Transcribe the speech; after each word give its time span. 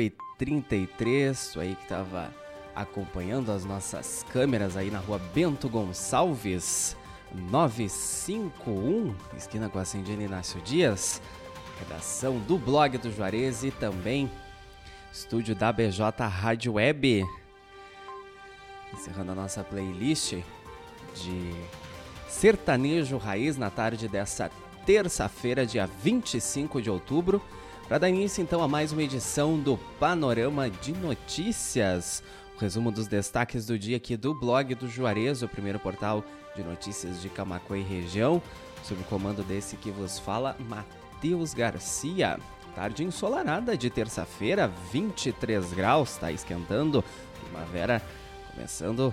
5h33, 0.00 1.52
tu 1.52 1.60
aí 1.60 1.74
que 1.74 1.86
tava 1.86 2.32
acompanhando 2.74 3.52
as 3.52 3.64
nossas 3.64 4.24
câmeras 4.32 4.76
aí 4.76 4.90
na 4.90 4.98
rua 4.98 5.20
Bento 5.34 5.68
Gonçalves, 5.68 6.96
951, 7.34 9.14
esquina 9.36 9.68
com 9.68 9.78
a 9.78 9.84
Cindy 9.84 10.12
Inácio 10.12 10.60
Dias, 10.62 11.20
redação 11.78 12.38
do 12.38 12.58
blog 12.58 12.96
do 12.98 13.12
Juarez 13.12 13.62
e 13.62 13.70
também 13.70 14.30
estúdio 15.12 15.54
da 15.54 15.72
BJ 15.72 16.26
Rádio 16.26 16.74
Web. 16.74 17.24
Encerrando 18.92 19.32
a 19.32 19.34
nossa 19.34 19.62
playlist 19.62 20.38
de 21.14 21.54
sertanejo 22.28 23.18
raiz 23.18 23.56
na 23.56 23.70
tarde 23.70 24.08
dessa 24.08 24.50
terça-feira, 24.86 25.66
dia 25.66 25.86
25 25.86 26.80
de 26.80 26.90
outubro, 26.90 27.42
para 27.90 27.98
dar 27.98 28.08
início 28.08 28.40
então 28.40 28.62
a 28.62 28.68
mais 28.68 28.92
uma 28.92 29.02
edição 29.02 29.58
do 29.58 29.76
Panorama 29.98 30.70
de 30.70 30.92
Notícias. 30.92 32.22
O 32.56 32.60
resumo 32.60 32.92
dos 32.92 33.08
destaques 33.08 33.66
do 33.66 33.76
dia 33.76 33.96
aqui 33.96 34.16
do 34.16 34.32
blog 34.32 34.76
do 34.76 34.88
Juarez, 34.88 35.42
o 35.42 35.48
primeiro 35.48 35.80
portal 35.80 36.24
de 36.54 36.62
notícias 36.62 37.20
de 37.20 37.28
Camacuã 37.28 37.76
e 37.76 37.82
região, 37.82 38.40
sob 38.84 39.00
o 39.00 39.04
comando 39.06 39.42
desse 39.42 39.76
que 39.76 39.90
vos 39.90 40.20
fala, 40.20 40.56
Matheus 40.60 41.52
Garcia. 41.52 42.38
Tarde 42.76 43.02
ensolarada 43.02 43.76
de 43.76 43.90
terça-feira, 43.90 44.70
23 44.92 45.72
graus, 45.72 46.12
está 46.12 46.30
esquentando. 46.30 47.04
Primavera 47.42 48.00
começando 48.54 49.12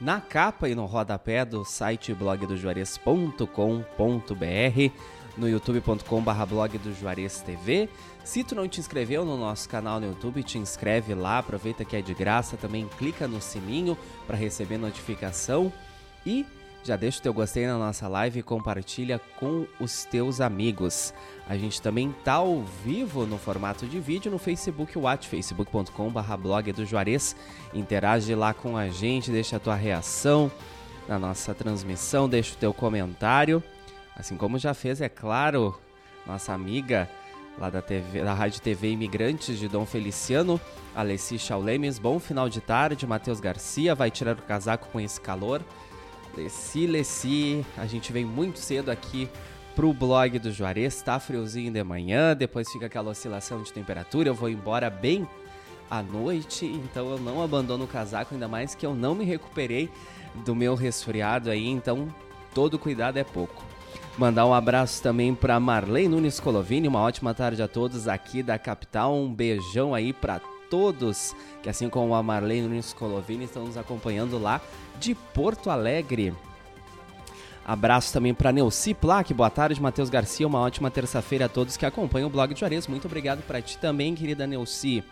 na 0.00 0.22
capa 0.22 0.70
e 0.70 0.74
no 0.74 0.86
rodapé 0.86 1.44
do 1.44 1.66
site 1.66 2.14
blogdojuarez.com.br, 2.14 4.90
no 5.36 5.46
youtube.com.br 5.46 6.46
blog 6.48 6.78
do 6.78 6.94
Juarez 6.94 7.42
TV. 7.42 7.90
Se 8.24 8.42
tu 8.42 8.54
não 8.54 8.66
te 8.66 8.80
inscreveu 8.80 9.22
no 9.22 9.36
nosso 9.36 9.68
canal 9.68 10.00
no 10.00 10.06
YouTube, 10.06 10.42
te 10.42 10.56
inscreve 10.56 11.14
lá, 11.14 11.40
aproveita 11.40 11.84
que 11.84 11.94
é 11.94 12.00
de 12.00 12.14
graça, 12.14 12.56
também 12.56 12.88
clica 12.96 13.28
no 13.28 13.42
sininho 13.42 13.98
para 14.26 14.38
receber 14.38 14.78
notificação 14.78 15.70
e 16.24 16.46
já 16.84 16.96
deixa 16.96 17.20
o 17.20 17.22
teu 17.22 17.32
gostei 17.32 17.66
na 17.66 17.78
nossa 17.78 18.08
live 18.08 18.40
e 18.40 18.42
compartilha 18.42 19.20
com 19.38 19.66
os 19.78 20.04
teus 20.04 20.40
amigos. 20.40 21.14
A 21.48 21.56
gente 21.56 21.80
também 21.80 22.14
tá 22.24 22.34
ao 22.34 22.62
vivo 22.62 23.26
no 23.26 23.38
formato 23.38 23.86
de 23.86 24.00
vídeo 24.00 24.30
no 24.30 24.38
Facebook 24.38 24.98
Watch, 24.98 25.28
facebook.com.br 25.28 26.36
blog 26.36 26.72
do 26.72 26.84
Juarez. 26.84 27.36
Interage 27.72 28.34
lá 28.34 28.52
com 28.52 28.76
a 28.76 28.88
gente, 28.88 29.30
deixa 29.30 29.56
a 29.56 29.60
tua 29.60 29.74
reação 29.74 30.50
na 31.08 31.18
nossa 31.18 31.54
transmissão, 31.54 32.28
deixa 32.28 32.54
o 32.54 32.58
teu 32.58 32.74
comentário. 32.74 33.62
Assim 34.16 34.36
como 34.36 34.58
já 34.58 34.74
fez, 34.74 35.00
é 35.00 35.08
claro, 35.08 35.78
nossa 36.26 36.52
amiga 36.52 37.08
lá 37.58 37.70
da, 37.70 37.82
TV, 37.82 38.22
da 38.22 38.34
Rádio 38.34 38.60
TV 38.60 38.90
Imigrantes 38.90 39.58
de 39.58 39.68
Dom 39.68 39.84
Feliciano, 39.84 40.60
Alessi 40.94 41.38
Chaulemes. 41.38 41.98
Bom 41.98 42.18
final 42.18 42.48
de 42.48 42.60
tarde, 42.60 43.06
Matheus 43.06 43.40
Garcia 43.40 43.94
vai 43.94 44.10
tirar 44.10 44.34
o 44.34 44.42
casaco 44.42 44.88
com 44.90 45.00
esse 45.00 45.20
calor. 45.20 45.62
Leci, 46.36 46.86
Leci, 46.86 47.66
a 47.76 47.86
gente 47.86 48.12
vem 48.12 48.24
muito 48.24 48.58
cedo 48.58 48.90
aqui 48.90 49.28
pro 49.74 49.92
blog 49.92 50.38
do 50.38 50.50
Juarez, 50.50 51.02
tá 51.02 51.18
friozinho 51.18 51.72
de 51.72 51.82
manhã, 51.82 52.34
depois 52.34 52.70
fica 52.70 52.86
aquela 52.86 53.10
oscilação 53.10 53.62
de 53.62 53.72
temperatura, 53.72 54.28
eu 54.28 54.34
vou 54.34 54.48
embora 54.48 54.90
bem 54.90 55.26
à 55.90 56.02
noite, 56.02 56.66
então 56.66 57.10
eu 57.10 57.18
não 57.18 57.42
abandono 57.42 57.84
o 57.84 57.88
casaco, 57.88 58.34
ainda 58.34 58.48
mais 58.48 58.74
que 58.74 58.84
eu 58.84 58.94
não 58.94 59.14
me 59.14 59.24
recuperei 59.24 59.90
do 60.44 60.54
meu 60.54 60.74
resfriado 60.74 61.50
aí, 61.50 61.68
então 61.68 62.08
todo 62.54 62.78
cuidado 62.78 63.18
é 63.18 63.24
pouco. 63.24 63.62
Mandar 64.16 64.46
um 64.46 64.52
abraço 64.52 65.02
também 65.02 65.34
para 65.34 65.58
Marlene 65.58 66.08
Nunes 66.08 66.38
Colovini, 66.38 66.88
uma 66.88 67.00
ótima 67.00 67.32
tarde 67.34 67.62
a 67.62 67.68
todos 67.68 68.08
aqui 68.08 68.42
da 68.42 68.58
capital, 68.58 69.14
um 69.14 69.32
beijão 69.32 69.94
aí 69.94 70.12
para 70.12 70.40
todos 70.72 71.36
que 71.62 71.68
assim 71.68 71.90
como 71.90 72.14
a 72.14 72.22
Marlene 72.22 72.66
Nunes 72.66 72.94
Colovini 72.94 73.44
estão 73.44 73.66
nos 73.66 73.76
acompanhando 73.76 74.38
lá 74.38 74.58
de 74.98 75.14
Porto 75.14 75.68
Alegre. 75.68 76.32
Abraço 77.62 78.10
também 78.10 78.32
para 78.32 78.50
Neuci 78.50 78.94
Plaque, 78.94 79.34
boa 79.34 79.50
tarde, 79.50 79.82
Matheus 79.82 80.08
Garcia, 80.08 80.46
uma 80.46 80.60
ótima 80.60 80.90
terça-feira 80.90 81.44
a 81.44 81.48
todos 81.48 81.76
que 81.76 81.84
acompanham 81.84 82.26
o 82.26 82.30
blog 82.30 82.54
de 82.54 82.60
Juarez. 82.60 82.86
Muito 82.86 83.04
obrigado 83.04 83.42
para 83.42 83.60
ti 83.60 83.76
também, 83.76 84.14
querida 84.14 84.46
Neuci. 84.46 85.04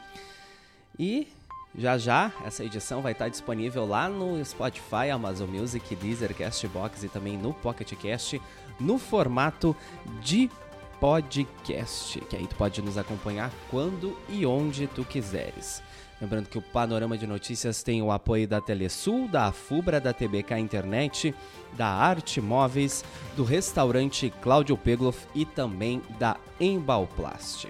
E 0.98 1.28
já 1.77 1.98
já 1.98 2.32
essa 2.47 2.65
edição 2.65 3.03
vai 3.03 3.12
estar 3.12 3.28
disponível 3.28 3.84
lá 3.84 4.09
no 4.09 4.42
Spotify, 4.42 5.10
Amazon 5.12 5.50
Music, 5.50 5.94
Deezer, 5.94 6.34
Castbox 6.34 7.04
e 7.04 7.09
também 7.10 7.37
no 7.37 7.53
Pocket 7.53 7.92
Cast 7.97 8.41
no 8.81 8.97
formato 8.97 9.77
de 10.22 10.50
podcast, 11.00 12.20
que 12.20 12.36
aí 12.36 12.46
tu 12.46 12.54
pode 12.54 12.82
nos 12.82 12.98
acompanhar 12.98 13.50
quando 13.70 14.16
e 14.28 14.44
onde 14.44 14.86
tu 14.86 15.04
quiseres. 15.04 15.82
Lembrando 16.20 16.48
que 16.50 16.58
o 16.58 16.62
Panorama 16.62 17.16
de 17.16 17.26
Notícias 17.26 17.82
tem 17.82 18.02
o 18.02 18.12
apoio 18.12 18.46
da 18.46 18.60
Telesul, 18.60 19.26
da 19.26 19.46
Afubra, 19.46 19.98
da 19.98 20.12
TBK 20.12 20.58
Internet, 20.58 21.34
da 21.72 21.86
Arte 21.86 22.40
Móveis, 22.42 23.02
do 23.34 23.42
restaurante 23.42 24.30
Cláudio 24.42 24.76
Pegloff 24.76 25.26
e 25.34 25.46
também 25.46 26.02
da 26.18 26.36
Embalplast. 26.60 27.68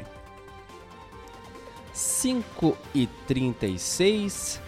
5 1.93 2.77
e 2.95 3.07
36 3.29 4.61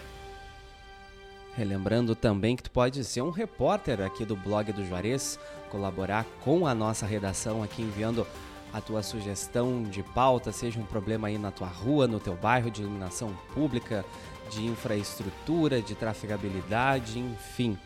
Relembrando 1.55 2.15
também 2.15 2.55
que 2.55 2.63
tu 2.63 2.71
pode 2.71 3.03
ser 3.03 3.21
um 3.21 3.29
repórter 3.29 4.01
aqui 4.01 4.25
do 4.25 4.35
blog 4.35 4.71
do 4.71 4.85
Juarez, 4.85 5.39
colaborar 5.69 6.25
com 6.43 6.65
a 6.65 6.73
nossa 6.73 7.05
redação 7.05 7.61
aqui 7.61 7.83
enviando 7.83 8.25
a 8.73 8.81
tua 8.81 9.03
sugestão 9.03 9.83
de 9.83 10.01
pauta, 10.01 10.51
seja 10.51 10.79
um 10.79 10.85
problema 10.85 11.27
aí 11.27 11.37
na 11.37 11.51
tua 11.51 11.67
rua, 11.67 12.07
no 12.07 12.19
teu 12.19 12.35
bairro, 12.35 12.71
de 12.71 12.81
iluminação 12.81 13.31
pública, 13.53 14.03
de 14.49 14.65
infraestrutura, 14.65 15.79
de 15.81 15.93
trafegabilidade, 15.93 17.19
enfim. 17.19 17.77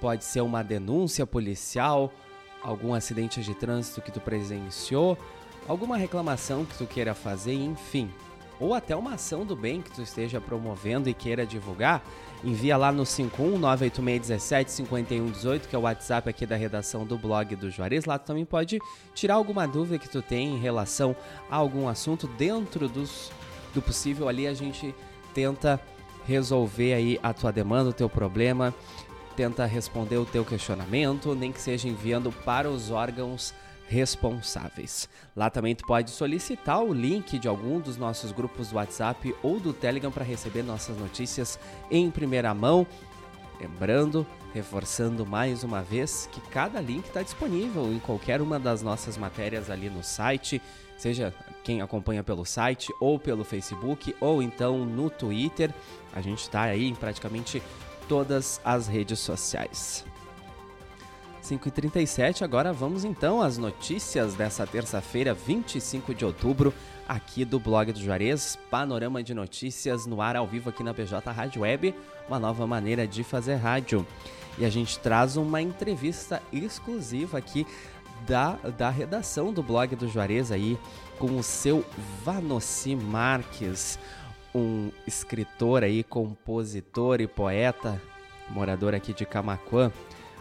Pode 0.00 0.24
ser 0.24 0.40
uma 0.40 0.64
denúncia 0.64 1.24
policial, 1.24 2.12
algum 2.60 2.92
acidente 2.92 3.40
de 3.40 3.54
trânsito 3.54 4.02
que 4.02 4.10
tu 4.10 4.20
presenciou, 4.20 5.16
alguma 5.68 5.96
reclamação 5.96 6.64
que 6.64 6.76
tu 6.76 6.86
queira 6.86 7.14
fazer, 7.14 7.54
enfim. 7.54 8.10
Ou 8.58 8.74
até 8.74 8.96
uma 8.96 9.14
ação 9.14 9.44
do 9.44 9.54
bem 9.54 9.82
que 9.82 9.90
tu 9.90 10.02
esteja 10.02 10.40
promovendo 10.40 11.08
e 11.08 11.14
queira 11.14 11.46
divulgar, 11.46 12.02
envia 12.42 12.76
lá 12.76 12.90
no 12.90 13.04
51986175118, 13.04 15.68
que 15.68 15.76
é 15.76 15.78
o 15.78 15.82
WhatsApp 15.82 16.28
aqui 16.28 16.44
da 16.46 16.56
redação 16.56 17.04
do 17.04 17.16
blog 17.18 17.54
do 17.56 17.70
Juarez. 17.70 18.04
Lá 18.04 18.18
tu 18.18 18.26
também 18.26 18.44
pode 18.44 18.78
tirar 19.14 19.34
alguma 19.34 19.66
dúvida 19.66 19.98
que 19.98 20.08
tu 20.08 20.22
tem 20.22 20.54
em 20.54 20.58
relação 20.58 21.14
a 21.50 21.56
algum 21.56 21.88
assunto. 21.88 22.26
Dentro 22.26 22.88
dos, 22.88 23.30
do 23.74 23.82
possível 23.82 24.28
ali 24.28 24.46
a 24.46 24.54
gente 24.54 24.94
tenta 25.34 25.80
resolver 26.26 26.94
aí 26.94 27.20
a 27.22 27.32
tua 27.32 27.52
demanda, 27.52 27.90
o 27.90 27.92
teu 27.92 28.08
problema, 28.08 28.74
tenta 29.36 29.66
responder 29.66 30.16
o 30.16 30.24
teu 30.24 30.44
questionamento, 30.44 31.34
nem 31.34 31.52
que 31.52 31.60
seja 31.60 31.88
enviando 31.88 32.32
para 32.32 32.70
os 32.70 32.90
órgãos 32.90 33.54
responsáveis. 33.88 35.08
Lá 35.34 35.48
também 35.48 35.74
tu 35.74 35.86
pode 35.86 36.10
solicitar 36.10 36.82
o 36.82 36.92
link 36.92 37.38
de 37.38 37.48
algum 37.48 37.80
dos 37.80 37.96
nossos 37.96 38.32
grupos 38.32 38.70
do 38.70 38.76
WhatsApp 38.76 39.34
ou 39.42 39.60
do 39.60 39.72
Telegram 39.72 40.10
para 40.10 40.24
receber 40.24 40.62
nossas 40.62 40.96
notícias 40.96 41.58
em 41.90 42.10
primeira 42.10 42.52
mão. 42.54 42.86
Lembrando, 43.60 44.26
reforçando 44.52 45.24
mais 45.24 45.62
uma 45.62 45.82
vez 45.82 46.28
que 46.32 46.40
cada 46.50 46.80
link 46.80 47.06
está 47.06 47.22
disponível 47.22 47.92
em 47.92 47.98
qualquer 47.98 48.40
uma 48.40 48.58
das 48.58 48.82
nossas 48.82 49.16
matérias 49.16 49.70
ali 49.70 49.88
no 49.88 50.02
site, 50.02 50.60
seja 50.98 51.32
quem 51.64 51.80
acompanha 51.80 52.22
pelo 52.22 52.44
site 52.44 52.92
ou 53.00 53.18
pelo 53.18 53.44
Facebook 53.44 54.14
ou 54.20 54.42
então 54.42 54.84
no 54.84 55.08
Twitter. 55.08 55.72
A 56.12 56.20
gente 56.20 56.42
está 56.42 56.62
aí 56.62 56.86
em 56.86 56.94
praticamente 56.94 57.62
todas 58.08 58.60
as 58.64 58.86
redes 58.86 59.18
sociais. 59.18 60.04
5h37, 61.46 62.42
agora 62.42 62.72
vamos 62.72 63.04
então 63.04 63.40
às 63.40 63.56
notícias 63.56 64.34
dessa 64.34 64.66
terça-feira, 64.66 65.32
25 65.32 66.12
de 66.12 66.24
outubro, 66.24 66.74
aqui 67.08 67.44
do 67.44 67.60
blog 67.60 67.92
do 67.92 68.00
Juarez, 68.00 68.58
panorama 68.68 69.22
de 69.22 69.32
notícias 69.32 70.06
no 70.06 70.20
ar 70.20 70.34
ao 70.34 70.44
vivo 70.44 70.70
aqui 70.70 70.82
na 70.82 70.92
PJ 70.92 71.30
Rádio 71.30 71.62
Web, 71.62 71.94
uma 72.26 72.40
nova 72.40 72.66
maneira 72.66 73.06
de 73.06 73.22
fazer 73.22 73.54
rádio. 73.54 74.04
E 74.58 74.64
a 74.64 74.68
gente 74.68 74.98
traz 74.98 75.36
uma 75.36 75.62
entrevista 75.62 76.42
exclusiva 76.52 77.38
aqui 77.38 77.64
da, 78.26 78.54
da 78.76 78.90
redação 78.90 79.52
do 79.52 79.62
blog 79.62 79.94
do 79.94 80.08
Juarez 80.08 80.50
aí, 80.50 80.76
com 81.16 81.36
o 81.36 81.44
seu 81.44 81.84
Vanossi 82.24 82.96
Marques, 82.96 84.00
um 84.52 84.90
escritor 85.06 85.84
aí, 85.84 86.02
compositor 86.02 87.20
e 87.20 87.28
poeta, 87.28 88.02
morador 88.50 88.96
aqui 88.96 89.12
de 89.14 89.24
Camaquã 89.24 89.92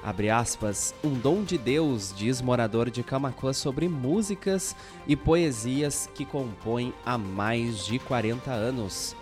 Abre 0.06 0.30
aspas, 0.30 0.94
um 1.04 1.16
dom 1.16 1.44
de 1.44 1.58
Deus, 1.58 2.14
diz 2.16 2.40
morador 2.40 2.92
de 2.92 3.02
Camacuã 3.02 3.52
sobre 3.52 3.90
músicas 3.90 4.76
e 5.08 5.16
poesias 5.16 6.08
que 6.14 6.24
compõem 6.24 6.94
há 7.04 7.18
mais 7.18 7.84
de 7.84 7.98
40 7.98 8.52
anos. 8.52 9.16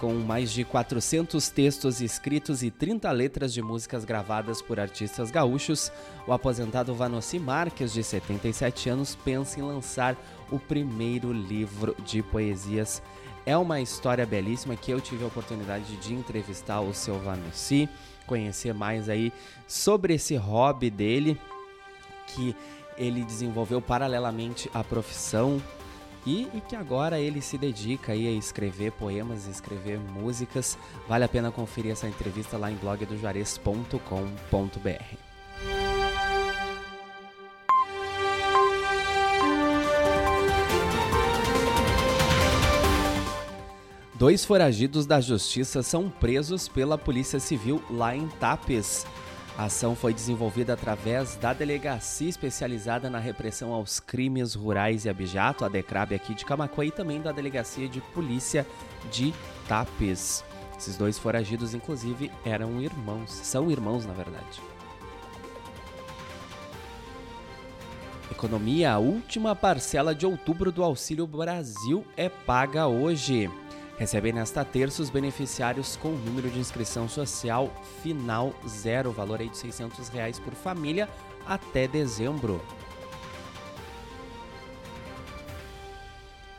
Com 0.00 0.14
mais 0.14 0.50
de 0.50 0.64
400 0.64 1.48
textos 1.50 2.00
escritos 2.00 2.60
e 2.64 2.72
30 2.72 3.08
letras 3.12 3.54
de 3.54 3.62
músicas 3.62 4.04
gravadas 4.04 4.60
por 4.60 4.80
artistas 4.80 5.30
gaúchos, 5.30 5.92
o 6.26 6.32
aposentado 6.32 6.92
Vanossi 6.92 7.38
Marques, 7.38 7.92
de 7.92 8.02
77 8.02 8.88
anos, 8.88 9.14
pensa 9.14 9.60
em 9.60 9.62
lançar 9.62 10.16
o 10.50 10.58
primeiro 10.58 11.32
livro 11.32 11.94
de 12.04 12.20
poesias. 12.20 13.00
É 13.46 13.56
uma 13.56 13.80
história 13.80 14.26
belíssima 14.26 14.74
que 14.74 14.90
eu 14.90 15.00
tive 15.00 15.22
a 15.22 15.28
oportunidade 15.28 15.96
de 15.98 16.14
entrevistar 16.14 16.80
o 16.80 16.92
seu 16.92 17.16
Vanossi 17.20 17.88
conhecer 18.30 18.72
mais 18.72 19.08
aí 19.08 19.32
sobre 19.66 20.14
esse 20.14 20.36
hobby 20.36 20.88
dele 20.88 21.36
que 22.28 22.54
ele 22.96 23.24
desenvolveu 23.24 23.82
paralelamente 23.82 24.70
à 24.72 24.84
profissão 24.84 25.60
e, 26.24 26.42
e, 26.54 26.62
que 26.68 26.76
agora 26.76 27.18
ele 27.18 27.40
se 27.40 27.58
dedica 27.58 28.12
aí 28.12 28.28
a 28.28 28.30
escrever 28.30 28.92
poemas, 28.92 29.46
escrever 29.46 29.98
músicas. 29.98 30.78
Vale 31.08 31.24
a 31.24 31.28
pena 31.28 31.50
conferir 31.50 31.90
essa 31.90 32.06
entrevista 32.06 32.56
lá 32.56 32.70
em 32.70 32.76
blogdojuarez.com.br. 32.76 35.29
Dois 44.20 44.44
foragidos 44.44 45.06
da 45.06 45.18
justiça 45.18 45.82
são 45.82 46.10
presos 46.10 46.68
pela 46.68 46.98
Polícia 46.98 47.40
Civil 47.40 47.82
lá 47.88 48.14
em 48.14 48.28
Tapes. 48.28 49.06
A 49.56 49.64
ação 49.64 49.96
foi 49.96 50.12
desenvolvida 50.12 50.74
através 50.74 51.36
da 51.36 51.54
Delegacia 51.54 52.28
Especializada 52.28 53.08
na 53.08 53.18
Repressão 53.18 53.72
aos 53.72 53.98
Crimes 53.98 54.52
Rurais 54.52 55.06
e 55.06 55.08
Abijato, 55.08 55.64
a 55.64 55.70
DECRAB 55.70 56.12
aqui 56.12 56.34
de 56.34 56.44
Camacuã, 56.44 56.84
e 56.84 56.90
também 56.90 57.22
da 57.22 57.32
Delegacia 57.32 57.88
de 57.88 58.02
Polícia 58.12 58.66
de 59.10 59.32
Tapes. 59.66 60.44
Esses 60.78 60.98
dois 60.98 61.18
foragidos, 61.18 61.72
inclusive, 61.72 62.30
eram 62.44 62.78
irmãos, 62.78 63.32
são 63.32 63.70
irmãos, 63.70 64.04
na 64.04 64.12
verdade. 64.12 64.60
Economia, 68.30 68.92
a 68.92 68.98
última 68.98 69.56
parcela 69.56 70.14
de 70.14 70.26
outubro 70.26 70.70
do 70.70 70.84
Auxílio 70.84 71.26
Brasil 71.26 72.04
é 72.18 72.28
paga 72.28 72.86
hoje. 72.86 73.48
Recebem 74.00 74.32
nesta 74.32 74.64
terça 74.64 75.02
os 75.02 75.10
beneficiários 75.10 75.94
com 75.94 76.12
número 76.12 76.48
de 76.48 76.58
inscrição 76.58 77.06
social 77.06 77.70
final 78.02 78.54
zero, 78.66 79.12
valor 79.12 79.42
aí 79.42 79.50
de 79.50 79.58
600 79.58 80.08
reais 80.08 80.40
por 80.40 80.54
família 80.54 81.06
até 81.46 81.86
dezembro. 81.86 82.62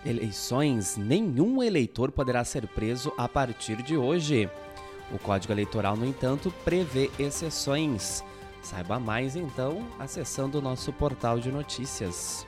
Eleições: 0.06 0.96
nenhum 0.98 1.64
eleitor 1.64 2.12
poderá 2.12 2.44
ser 2.44 2.68
preso 2.68 3.12
a 3.18 3.28
partir 3.28 3.82
de 3.82 3.98
hoje. 3.98 4.48
O 5.12 5.18
Código 5.18 5.52
Eleitoral, 5.52 5.98
no 5.98 6.06
entanto, 6.06 6.54
prevê 6.64 7.10
exceções. 7.18 8.24
Saiba 8.62 9.00
mais 9.00 9.36
então 9.36 9.84
acessando 9.98 10.60
o 10.60 10.62
nosso 10.62 10.94
portal 10.94 11.40
de 11.40 11.52
notícias. 11.52 12.46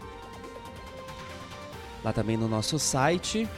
Lá 2.03 2.13
também 2.13 2.37
no 2.37 2.47
nosso 2.47 2.77
site 2.77 3.49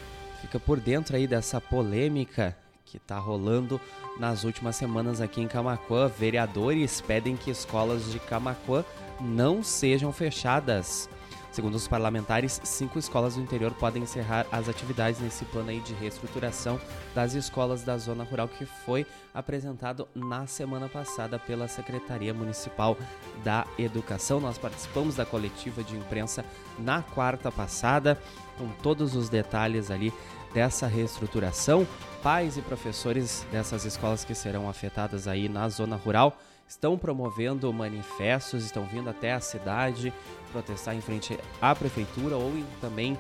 fica 0.42 0.60
por 0.60 0.80
dentro 0.80 1.16
aí 1.16 1.28
dessa 1.28 1.60
polêmica 1.60 2.56
que 2.86 2.98
está 2.98 3.18
rolando 3.18 3.80
nas 4.20 4.44
últimas 4.44 4.76
semanas 4.76 5.20
aqui 5.20 5.42
em 5.42 5.48
Camacuã. 5.48 6.08
Vereadores 6.08 7.02
pedem 7.02 7.36
que 7.36 7.50
escolas 7.50 8.12
de 8.12 8.20
Camacuã 8.20 8.86
não 9.20 9.64
sejam 9.64 10.12
fechadas. 10.12 11.10
Segundo 11.56 11.76
os 11.76 11.88
parlamentares, 11.88 12.60
cinco 12.66 13.00
escolas 13.00 13.36
do 13.36 13.42
interior 13.42 13.72
podem 13.76 14.04
encerrar 14.04 14.46
as 14.52 14.68
atividades 14.68 15.22
nesse 15.22 15.46
plano 15.46 15.70
aí 15.70 15.80
de 15.80 15.94
reestruturação 15.94 16.78
das 17.16 17.34
escolas 17.34 17.82
da 17.82 17.98
zona 17.98 18.26
rural 18.26 18.50
que 18.50 18.66
foi 18.66 19.06
apresentado 19.34 20.06
na 20.14 20.46
semana 20.48 20.90
passada 20.90 21.40
pela 21.40 21.70
Secretaria 21.70 22.34
Municipal 22.34 22.98
da 23.42 23.66
Educação. 23.80 24.42
Nós 24.42 24.58
participamos 24.58 25.16
da 25.16 25.26
coletiva 25.26 25.82
de 25.82 25.96
imprensa 25.96 26.44
na 26.78 27.02
quarta 27.02 27.50
passada, 27.50 28.20
com 28.58 28.68
todos 28.84 29.16
os 29.16 29.30
detalhes 29.30 29.90
ali 29.90 30.12
dessa 30.54 30.88
reestruturação. 30.88 31.88
Pais 32.22 32.58
e 32.58 32.62
professores 32.62 33.48
dessas 33.50 33.86
escolas 33.86 34.26
que 34.26 34.36
serão 34.36 34.68
afetadas 34.68 35.26
aí 35.26 35.48
na 35.48 35.70
zona 35.70 35.96
rural 35.96 36.38
estão 36.68 36.98
promovendo 36.98 37.72
manifestos, 37.72 38.66
estão 38.66 38.86
vindo 38.86 39.10
até 39.10 39.34
a 39.34 39.40
cidade 39.40 40.12
protestar 40.56 40.96
em 40.96 41.02
frente 41.02 41.38
à 41.62 41.76
prefeitura 41.76 42.38
ou 42.38 42.52
também 42.80 43.18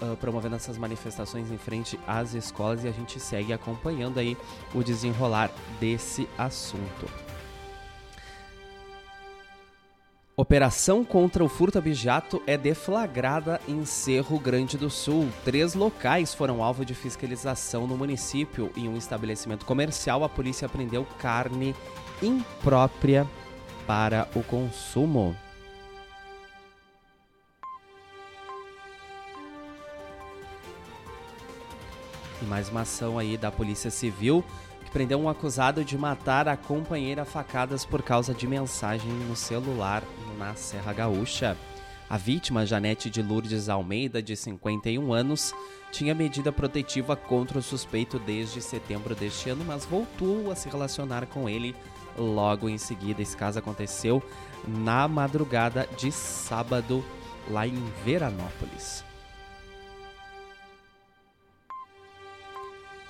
uh, 0.00 0.16
promovendo 0.18 0.54
essas 0.54 0.78
manifestações 0.78 1.50
em 1.50 1.58
frente 1.58 1.98
às 2.06 2.32
escolas 2.32 2.84
e 2.84 2.88
a 2.88 2.92
gente 2.92 3.18
segue 3.18 3.52
acompanhando 3.52 4.20
aí 4.20 4.36
o 4.72 4.84
desenrolar 4.84 5.50
desse 5.80 6.28
assunto. 6.38 7.10
Operação 10.38 11.02
contra 11.02 11.42
o 11.42 11.48
furto 11.48 11.78
abijato 11.78 12.42
é 12.46 12.58
deflagrada 12.58 13.58
em 13.66 13.86
Cerro 13.86 14.38
Grande 14.38 14.76
do 14.76 14.90
Sul. 14.90 15.28
Três 15.44 15.74
locais 15.74 16.34
foram 16.34 16.62
alvo 16.62 16.84
de 16.84 16.94
fiscalização 16.94 17.86
no 17.86 17.96
município. 17.96 18.70
Em 18.76 18.86
um 18.86 18.98
estabelecimento 18.98 19.64
comercial, 19.64 20.22
a 20.22 20.28
polícia 20.28 20.66
apreendeu 20.66 21.06
carne 21.18 21.74
imprópria 22.22 23.26
para 23.86 24.28
o 24.34 24.42
consumo. 24.42 25.34
E 32.42 32.44
mais 32.44 32.68
uma 32.68 32.82
ação 32.82 33.18
aí 33.18 33.36
da 33.36 33.50
Polícia 33.50 33.90
Civil 33.90 34.44
que 34.84 34.90
prendeu 34.90 35.18
um 35.18 35.28
acusado 35.28 35.84
de 35.84 35.96
matar 35.96 36.46
a 36.48 36.56
companheira 36.56 37.24
facadas 37.24 37.84
por 37.84 38.02
causa 38.02 38.34
de 38.34 38.46
mensagem 38.46 39.10
no 39.10 39.34
celular 39.34 40.02
na 40.38 40.54
Serra 40.54 40.92
Gaúcha. 40.92 41.56
A 42.08 42.16
vítima, 42.16 42.64
Janete 42.64 43.10
de 43.10 43.20
Lourdes 43.20 43.68
Almeida, 43.68 44.22
de 44.22 44.36
51 44.36 45.12
anos, 45.12 45.52
tinha 45.90 46.14
medida 46.14 46.52
protetiva 46.52 47.16
contra 47.16 47.58
o 47.58 47.62
suspeito 47.62 48.18
desde 48.18 48.60
setembro 48.60 49.14
deste 49.14 49.50
ano, 49.50 49.64
mas 49.64 49.84
voltou 49.84 50.52
a 50.52 50.54
se 50.54 50.68
relacionar 50.68 51.26
com 51.26 51.48
ele 51.48 51.74
logo 52.16 52.68
em 52.68 52.78
seguida. 52.78 53.22
Esse 53.22 53.36
caso 53.36 53.58
aconteceu 53.58 54.22
na 54.66 55.08
madrugada 55.08 55.88
de 55.96 56.12
sábado, 56.12 57.04
lá 57.50 57.66
em 57.66 57.82
Veranópolis. 58.04 59.05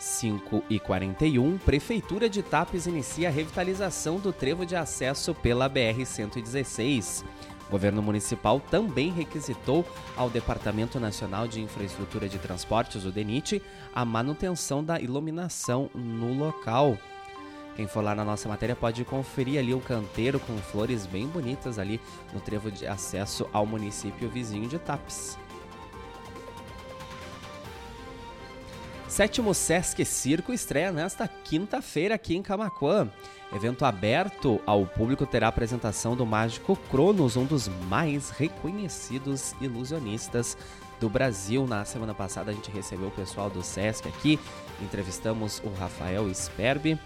5 0.07 0.63
e 0.71 0.79
41, 0.79 1.59
Prefeitura 1.59 2.29
de 2.29 2.41
Tapes 2.43 2.87
inicia 2.87 3.29
a 3.29 3.31
revitalização 3.31 4.19
do 4.19 4.33
trevo 4.33 4.65
de 4.65 4.77
acesso 4.77 5.35
pela 5.35 5.69
BR-116. 5.69 7.25
O 7.67 7.71
governo 7.71 8.01
municipal 8.01 8.61
também 8.61 9.11
requisitou 9.11 9.85
ao 10.17 10.31
Departamento 10.31 11.01
Nacional 11.01 11.49
de 11.49 11.61
Infraestrutura 11.61 12.29
de 12.29 12.39
Transportes, 12.39 13.05
o 13.05 13.11
DENIT, 13.11 13.61
a 13.93 14.05
manutenção 14.05 14.83
da 14.83 15.01
iluminação 15.01 15.91
no 15.93 16.33
local. 16.33 16.97
Quem 17.75 17.89
for 17.89 18.03
lá 18.03 18.15
na 18.15 18.25
nossa 18.25 18.49
matéria 18.49 18.77
pode 18.77 19.05
conferir 19.05 19.59
ali 19.59 19.75
o 19.75 19.81
canteiro 19.81 20.39
com 20.39 20.57
flores 20.59 21.05
bem 21.05 21.27
bonitas 21.27 21.79
ali 21.79 22.01
no 22.33 22.41
trevo 22.41 22.71
de 22.71 22.87
acesso 22.87 23.49
ao 23.53 23.67
município 23.67 24.31
vizinho 24.31 24.69
de 24.69 24.79
Tapes. 24.79 25.37
Sétimo 29.09 29.55
Sesc 29.55 30.05
Circo 30.05 30.53
estreia 30.53 30.91
nesta 30.91 31.29
quinta-feira 31.29 32.17
aqui 32.17 32.37
em 32.37 32.43
Camacuã. 32.43 33.09
Evento 33.55 33.85
aberto 33.85 34.61
ao 34.67 34.85
público 34.85 35.25
terá 35.25 35.47
apresentação 35.47 36.17
do 36.17 36.27
mágico 36.27 36.77
Cronos, 36.91 37.37
um 37.37 37.45
dos 37.45 37.69
mais 37.89 38.31
reconhecidos 38.31 39.55
ilusionistas 39.61 40.59
do 40.99 41.09
Brasil. 41.09 41.67
Na 41.69 41.85
semana 41.85 42.15
passada 42.15 42.51
a 42.51 42.55
gente 42.55 42.71
recebeu 42.71 43.09
o 43.09 43.13
pessoal 43.13 43.49
do 43.49 43.63
Sesc 43.63 44.09
aqui, 44.09 44.41
entrevistamos 44.83 45.63
o 45.65 45.69
Rafael 45.79 46.29
Sperbi 46.35 46.99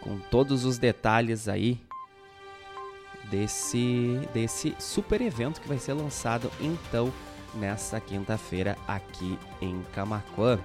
com 0.00 0.18
todos 0.30 0.64
os 0.64 0.78
detalhes 0.78 1.48
aí 1.48 1.80
desse 3.24 4.20
desse 4.32 4.76
super 4.78 5.20
evento 5.20 5.60
que 5.60 5.68
vai 5.68 5.78
ser 5.78 5.94
lançado 5.94 6.50
então 6.60 7.12
nesta 7.52 8.00
quinta-feira 8.00 8.78
aqui 8.86 9.36
em 9.60 9.82
Camacuã. 9.92 10.60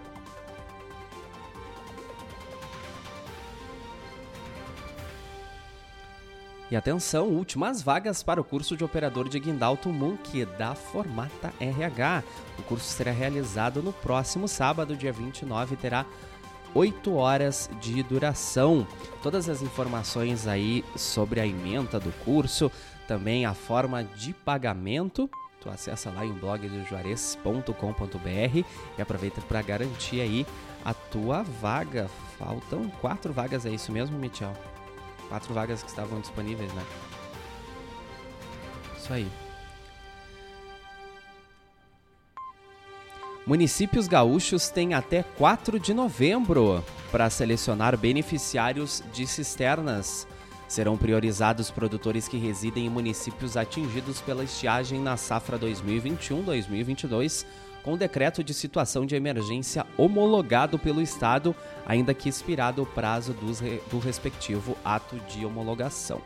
E 6.71 6.75
atenção, 6.77 7.27
últimas 7.27 7.81
vagas 7.81 8.23
para 8.23 8.39
o 8.39 8.45
curso 8.45 8.77
de 8.77 8.83
operador 8.85 9.27
de 9.27 9.37
Guindalto 9.37 9.89
Munk 9.89 10.45
da 10.57 10.73
Formata 10.73 11.53
RH. 11.59 12.23
O 12.57 12.63
curso 12.63 12.85
será 12.85 13.11
realizado 13.11 13.83
no 13.83 13.91
próximo 13.91 14.47
sábado, 14.47 14.95
dia 14.95 15.11
29, 15.11 15.73
e 15.73 15.77
terá 15.77 16.05
8 16.73 17.13
horas 17.13 17.69
de 17.81 18.01
duração. 18.03 18.87
Todas 19.21 19.49
as 19.49 19.61
informações 19.61 20.47
aí 20.47 20.85
sobre 20.95 21.41
a 21.41 21.45
emenda 21.45 21.99
do 21.99 22.13
curso, 22.23 22.71
também 23.05 23.45
a 23.45 23.53
forma 23.53 24.05
de 24.05 24.31
pagamento, 24.33 25.29
tu 25.59 25.69
acessa 25.69 26.09
lá 26.09 26.25
em 26.25 26.31
blog 26.31 26.69
do 26.69 26.85
juarez.com.br 26.85 28.65
e 28.97 29.01
aproveita 29.01 29.41
para 29.41 29.61
garantir 29.61 30.21
aí 30.21 30.47
a 30.85 30.93
tua 30.93 31.43
vaga. 31.43 32.09
Faltam 32.39 32.89
quatro 33.01 33.33
vagas, 33.33 33.65
é 33.65 33.71
isso 33.71 33.91
mesmo, 33.91 34.17
Michel? 34.17 34.53
Quatro 35.31 35.53
vagas 35.53 35.81
que 35.81 35.87
estavam 35.87 36.19
disponíveis, 36.19 36.73
né? 36.73 36.83
Isso 38.97 39.13
aí. 39.13 39.25
Municípios 43.47 44.09
gaúchos 44.09 44.69
têm 44.69 44.93
até 44.93 45.23
4 45.23 45.79
de 45.79 45.93
novembro 45.93 46.83
para 47.09 47.29
selecionar 47.29 47.95
beneficiários 47.97 49.01
de 49.13 49.25
cisternas. 49.25 50.27
Serão 50.67 50.97
priorizados 50.97 51.71
produtores 51.71 52.27
que 52.27 52.37
residem 52.37 52.87
em 52.87 52.89
municípios 52.89 53.55
atingidos 53.55 54.19
pela 54.19 54.43
estiagem 54.43 54.99
na 54.99 55.15
safra 55.15 55.57
2021-2022, 55.57 57.45
com 57.83 57.97
decreto 57.97 58.43
de 58.43 58.53
situação 58.53 59.05
de 59.05 59.15
emergência 59.15 59.85
homologado 59.97 60.77
pelo 60.77 61.01
Estado, 61.01 61.55
ainda 61.85 62.13
que 62.13 62.29
expirado 62.29 62.83
o 62.83 62.85
prazo 62.85 63.33
do 63.33 63.99
respectivo 63.99 64.77
ato 64.83 65.15
de 65.21 65.45
homologação. 65.45 66.21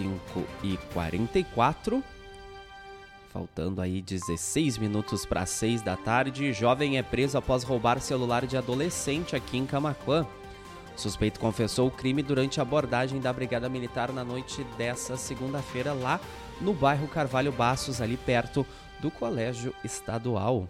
5 0.00 0.44
e 0.62 0.76
44. 0.92 2.02
Faltando 3.28 3.80
aí 3.80 4.00
16 4.02 4.78
minutos 4.78 5.24
para 5.24 5.46
6 5.46 5.82
da 5.82 5.96
tarde, 5.96 6.52
jovem 6.52 6.98
é 6.98 7.02
preso 7.02 7.38
após 7.38 7.62
roubar 7.62 8.00
celular 8.00 8.44
de 8.46 8.56
adolescente 8.56 9.36
aqui 9.36 9.56
em 9.56 9.66
Camaquã. 9.66 10.26
Suspeito 10.96 11.40
confessou 11.40 11.88
o 11.88 11.90
crime 11.90 12.22
durante 12.22 12.60
a 12.60 12.62
abordagem 12.62 13.20
da 13.20 13.32
Brigada 13.32 13.68
Militar 13.68 14.12
na 14.12 14.24
noite 14.24 14.64
dessa 14.76 15.16
segunda-feira 15.16 15.92
lá 15.92 16.20
no 16.60 16.74
bairro 16.74 17.08
Carvalho 17.08 17.52
Bassos, 17.52 18.00
ali 18.00 18.16
perto 18.16 18.66
do 19.00 19.10
Colégio 19.10 19.74
Estadual. 19.82 20.68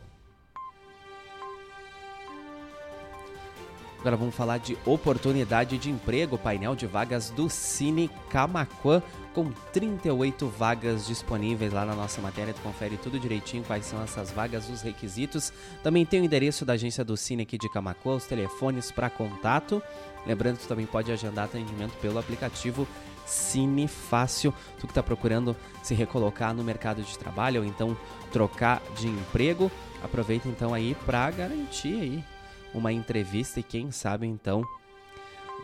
Agora 4.01 4.17
vamos 4.17 4.35
falar 4.35 4.57
de 4.57 4.79
oportunidade 4.87 5.77
de 5.77 5.91
emprego, 5.91 6.39
painel 6.39 6.75
de 6.75 6.87
vagas 6.87 7.29
do 7.29 7.51
Cine 7.51 8.11
Camaquã, 8.31 9.03
com 9.35 9.53
38 9.75 10.47
vagas 10.49 11.07
disponíveis 11.07 11.71
lá 11.71 11.85
na 11.85 11.95
nossa 11.95 12.19
matéria. 12.23 12.55
Tu 12.55 12.63
confere 12.63 12.97
tudo 12.97 13.21
direitinho 13.21 13.63
quais 13.63 13.85
são 13.85 14.03
essas 14.03 14.31
vagas, 14.31 14.71
os 14.71 14.81
requisitos. 14.81 15.53
Também 15.83 16.07
tem 16.07 16.23
o 16.23 16.25
endereço 16.25 16.65
da 16.65 16.73
agência 16.73 17.05
do 17.05 17.15
Cine 17.15 17.43
aqui 17.43 17.59
de 17.59 17.69
Camaquã, 17.69 18.13
os 18.13 18.25
telefones 18.25 18.91
para 18.91 19.11
contato. 19.11 19.83
Lembrando 20.27 20.57
que 20.57 20.63
tu 20.63 20.69
também 20.69 20.87
pode 20.87 21.13
agendar 21.13 21.45
atendimento 21.45 21.93
pelo 22.01 22.19
aplicativo 22.19 22.89
Cine 23.27 23.87
Fácil. 23.87 24.55
Tu 24.79 24.87
que 24.87 24.93
está 24.93 25.03
procurando 25.03 25.55
se 25.83 25.93
recolocar 25.93 26.55
no 26.55 26.65
mercado 26.65 27.03
de 27.03 27.19
trabalho 27.19 27.61
ou 27.61 27.67
então 27.67 27.95
trocar 28.33 28.81
de 28.97 29.09
emprego, 29.09 29.71
aproveita 30.03 30.49
então 30.49 30.73
aí 30.73 30.97
para 31.05 31.31
garantir 31.31 32.01
aí 32.01 32.25
uma 32.75 32.93
entrevista 32.93 33.61
e 33.61 33.63
quem 33.63 33.91
sabe 33.91 34.27
então 34.27 34.63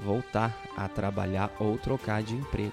voltar 0.00 0.56
a 0.76 0.88
trabalhar 0.88 1.50
ou 1.58 1.78
trocar 1.78 2.22
de 2.22 2.34
emprego. 2.34 2.72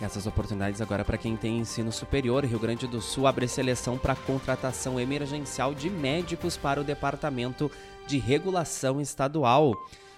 Essas 0.00 0.26
oportunidades 0.26 0.82
agora 0.82 1.04
para 1.04 1.16
quem 1.16 1.36
tem 1.36 1.58
ensino 1.58 1.90
superior. 1.90 2.44
Rio 2.44 2.58
Grande 2.58 2.86
do 2.86 3.00
Sul 3.00 3.26
abre 3.26 3.48
seleção 3.48 3.96
para 3.96 4.14
contratação 4.14 5.00
emergencial 5.00 5.74
de 5.74 5.88
médicos 5.88 6.56
para 6.56 6.80
o 6.80 6.84
Departamento 6.84 7.70
de 8.06 8.18
Regulação 8.18 9.00
Estadual. 9.00 9.74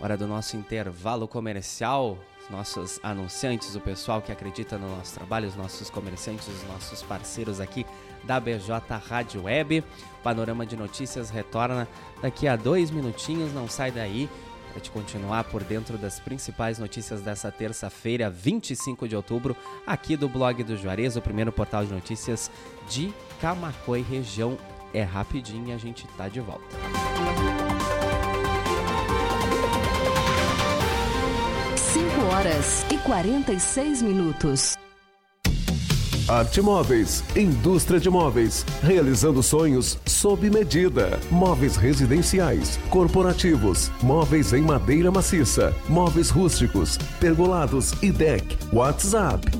hora 0.00 0.16
do 0.16 0.26
nosso 0.26 0.56
intervalo 0.56 1.28
comercial 1.28 2.16
nossos 2.50 2.98
anunciantes, 3.02 3.74
o 3.74 3.80
pessoal 3.80 4.20
que 4.20 4.32
acredita 4.32 4.76
no 4.76 4.96
nosso 4.96 5.14
trabalho, 5.14 5.48
os 5.48 5.56
nossos 5.56 5.88
comerciantes, 5.88 6.48
os 6.48 6.62
nossos 6.64 7.02
parceiros 7.02 7.60
aqui 7.60 7.86
da 8.24 8.38
BJ 8.38 8.80
Rádio 9.08 9.44
Web. 9.44 9.84
Panorama 10.22 10.66
de 10.66 10.76
Notícias 10.76 11.30
retorna 11.30 11.88
daqui 12.20 12.46
a 12.46 12.56
dois 12.56 12.90
minutinhos, 12.90 13.52
não 13.52 13.68
sai 13.68 13.90
daí 13.90 14.28
para 14.70 14.80
te 14.80 14.90
continuar 14.90 15.44
por 15.44 15.64
dentro 15.64 15.98
das 15.98 16.20
principais 16.20 16.78
notícias 16.78 17.20
dessa 17.20 17.50
terça-feira, 17.50 18.30
25 18.30 19.08
de 19.08 19.16
outubro, 19.16 19.56
aqui 19.86 20.16
do 20.16 20.28
blog 20.28 20.62
do 20.62 20.76
Juarez, 20.76 21.16
o 21.16 21.22
primeiro 21.22 21.50
portal 21.50 21.84
de 21.84 21.92
notícias 21.92 22.50
de 22.88 23.12
Camacuã 23.40 23.98
e 23.98 24.02
região. 24.02 24.56
É 24.92 25.02
rapidinho 25.02 25.68
e 25.68 25.72
a 25.72 25.78
gente 25.78 26.06
tá 26.16 26.28
de 26.28 26.40
volta. 26.40 27.09
Horas 32.40 32.86
e 32.90 32.96
46 32.96 34.02
minutos. 34.02 34.78
Arte 36.26 36.62
Móveis, 36.62 37.24
indústria 37.34 37.98
de 37.98 38.08
móveis, 38.08 38.64
realizando 38.82 39.42
sonhos 39.42 39.98
sob 40.06 40.48
medida. 40.48 41.18
Móveis 41.28 41.76
residenciais, 41.76 42.78
corporativos, 42.88 43.90
móveis 44.00 44.52
em 44.52 44.62
madeira 44.62 45.10
maciça, 45.10 45.74
móveis 45.88 46.30
rústicos, 46.30 46.98
pergolados 47.18 47.92
e 48.00 48.12
deck. 48.12 48.56
WhatsApp 48.72 49.59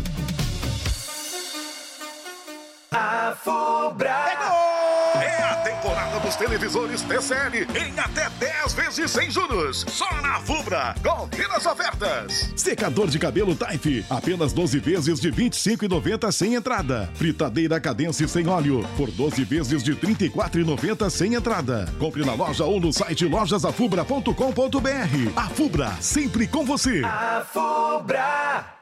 Dos 6.19 6.35
televisores 6.35 7.01
TCL 7.01 7.67
em 7.75 7.99
até 7.99 8.29
10 8.29 8.73
vezes 8.73 9.11
sem 9.11 9.29
juros. 9.29 9.85
Só 9.89 10.09
na 10.21 10.39
Fubra. 10.41 10.95
Confira 11.03 11.55
as 11.55 11.65
ofertas. 11.65 12.51
Secador 12.55 13.07
de 13.07 13.19
cabelo 13.19 13.55
Taif, 13.55 14.05
apenas 14.09 14.53
12 14.53 14.79
vezes 14.79 15.19
de 15.19 15.31
25,90 15.31 16.31
sem 16.31 16.55
entrada. 16.55 17.09
Fritadeira 17.13 17.79
Cadence 17.79 18.27
sem 18.27 18.47
óleo, 18.47 18.87
por 18.97 19.11
12 19.11 19.43
vezes 19.43 19.83
de 19.83 19.95
34,90 19.95 21.09
sem 21.09 21.35
entrada. 21.35 21.87
Compre 21.99 22.25
na 22.25 22.33
loja 22.33 22.65
ou 22.65 22.79
no 22.79 22.91
site 22.91 23.25
lojasafubra.com.br. 23.25 25.31
A 25.35 25.49
Fubra, 25.49 25.91
sempre 25.99 26.47
com 26.47 26.65
você. 26.65 27.01
A 27.03 27.45
Fubra. 27.51 28.81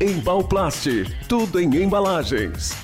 Embalplast, 0.00 0.88
tudo 1.28 1.60
em 1.60 1.72
embalagens. 1.76 2.83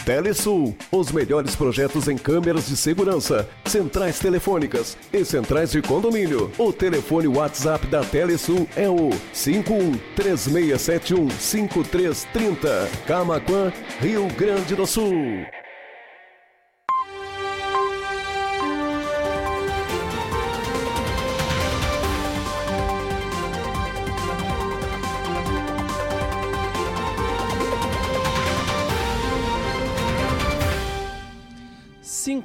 Telesul, 0.05 0.77
os 0.91 1.13
melhores 1.13 1.55
projetos 1.55 2.09
em 2.09 2.17
câmeras 2.17 2.67
de 2.69 2.77
segurança, 2.79 3.47
centrais 3.67 4.19
telefônicas 4.19 4.97
e 5.13 5.23
centrais 5.23 5.73
de 5.73 5.83
condomínio. 5.83 6.51
O 6.57 6.73
telefone 6.73 7.29
WhatsApp 7.29 7.87
da 7.89 8.03
Telesul 8.03 8.67
é 8.75 8.89
o 8.89 9.11
51 9.35 9.93
3671 10.17 11.29
5330. 11.29 12.89
Camaquã, 13.07 13.71
Rio 14.01 14.27
Grande 14.29 14.75
do 14.75 14.87
Sul. 14.87 15.45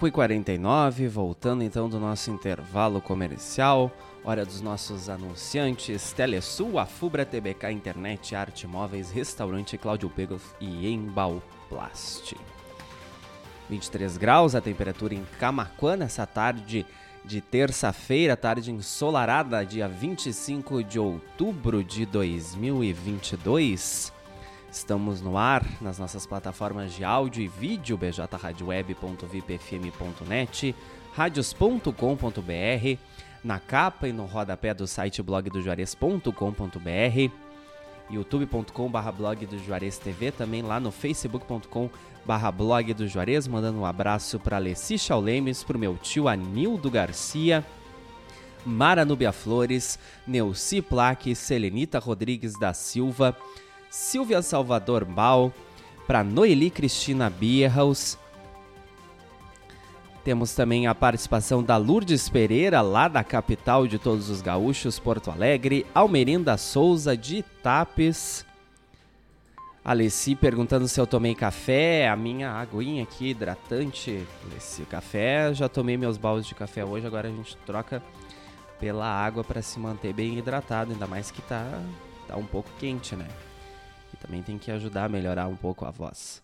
5 0.03 0.07
e 0.07 0.11
49 0.11 1.07
voltando 1.07 1.63
então 1.63 1.87
do 1.87 1.97
nosso 1.97 2.29
intervalo 2.29 2.99
comercial, 2.99 3.89
hora 4.21 4.45
dos 4.45 4.59
nossos 4.59 5.07
anunciantes, 5.07 6.11
Telesul, 6.11 6.77
Afubra, 6.77 7.25
TBK 7.25 7.71
Internet, 7.71 8.35
Arte 8.35 8.67
Móveis, 8.67 9.11
Restaurante 9.11 9.77
Cláudio 9.77 10.09
Pegoff 10.09 10.45
e 10.59 10.89
Embalplast. 10.89 12.35
23 13.69 14.17
graus 14.17 14.55
a 14.55 14.61
temperatura 14.61 15.15
em 15.15 15.23
Camaquã 15.39 15.95
nessa 15.95 16.25
tarde 16.25 16.85
de 17.23 17.39
terça-feira, 17.39 18.35
tarde 18.35 18.73
ensolarada, 18.73 19.65
dia 19.65 19.87
25 19.87 20.83
de 20.83 20.99
outubro 20.99 21.81
de 21.81 22.05
2022. 22.05 24.11
Estamos 24.73 25.21
no 25.21 25.37
ar 25.37 25.63
nas 25.79 25.97
nossas 25.99 26.25
plataformas 26.25 26.93
de 26.93 27.03
áudio 27.03 27.43
e 27.43 27.47
vídeo, 27.47 27.95
bjradioweb.vipfm.net, 27.95 30.75
radios.com.br, 31.13 32.97
na 33.43 33.59
capa 33.59 34.07
e 34.07 34.11
no 34.11 34.25
rodapé 34.25 34.73
do 34.73 34.87
site 34.87 35.21
blogdojuarez.com.br, 35.21 37.31
youtube.com.br 38.09 39.11
blog 39.15 39.45
do 39.45 39.59
Juarez 39.59 39.99
TV, 39.99 40.31
também 40.31 40.63
lá 40.63 40.79
no 40.79 40.91
facebook.com.br 40.91 42.51
blog 42.57 42.95
do 42.95 43.07
Juarez, 43.07 43.47
mandando 43.47 43.77
um 43.77 43.85
abraço 43.85 44.39
para 44.39 44.57
Alessi 44.57 44.97
Chaulemes, 44.97 45.63
para 45.63 45.77
o 45.77 45.79
meu 45.79 45.95
tio 45.97 46.27
Anildo 46.27 46.89
Garcia, 46.89 47.63
Mara 48.65 49.05
Núbia 49.05 49.31
Flores, 49.31 49.99
Neuci 50.25 50.81
Plaque, 50.81 51.35
Selenita 51.35 51.99
Rodrigues 51.99 52.57
da 52.57 52.73
Silva, 52.73 53.37
Silvia 53.93 54.41
Salvador 54.41 55.05
Bal, 55.05 55.53
para 56.07 56.23
Noeli 56.23 56.71
Cristina 56.71 57.29
Bierhaus. 57.29 58.17
Temos 60.23 60.55
também 60.55 60.87
a 60.87 60.95
participação 60.95 61.61
da 61.61 61.77
Lourdes 61.77 62.27
Pereira, 62.27 62.81
lá 62.81 63.07
da 63.07 63.23
capital 63.23 63.85
de 63.85 63.99
todos 63.99 64.31
os 64.31 64.41
gaúchos, 64.41 64.97
Porto 64.97 65.29
Alegre. 65.29 65.85
Almerinda 65.93 66.57
Souza, 66.57 67.15
de 67.15 67.43
Tapes. 67.61 68.43
Alessi 69.85 70.33
perguntando 70.33 70.87
se 70.87 70.99
eu 70.99 71.05
tomei 71.05 71.35
café. 71.35 72.09
A 72.09 72.15
minha 72.15 72.49
aguinha 72.49 73.03
aqui, 73.03 73.29
hidratante. 73.29 74.25
Alessi, 74.49 74.85
café, 74.85 75.53
já 75.53 75.69
tomei 75.69 75.97
meus 75.97 76.17
baldes 76.17 76.47
de 76.47 76.55
café 76.55 76.83
hoje. 76.83 77.05
Agora 77.05 77.27
a 77.27 77.31
gente 77.31 77.55
troca 77.57 78.01
pela 78.79 79.05
água 79.05 79.43
para 79.43 79.61
se 79.61 79.79
manter 79.79 80.13
bem 80.13 80.35
hidratado. 80.35 80.93
Ainda 80.93 81.05
mais 81.05 81.29
que 81.29 81.43
tá, 81.43 81.79
tá 82.27 82.35
um 82.35 82.45
pouco 82.45 82.71
quente, 82.79 83.15
né? 83.15 83.27
Também 84.23 84.41
tem 84.41 84.57
que 84.57 84.71
ajudar 84.71 85.05
a 85.05 85.09
melhorar 85.09 85.47
um 85.47 85.55
pouco 85.55 85.85
a 85.85 85.91
voz. 85.91 86.41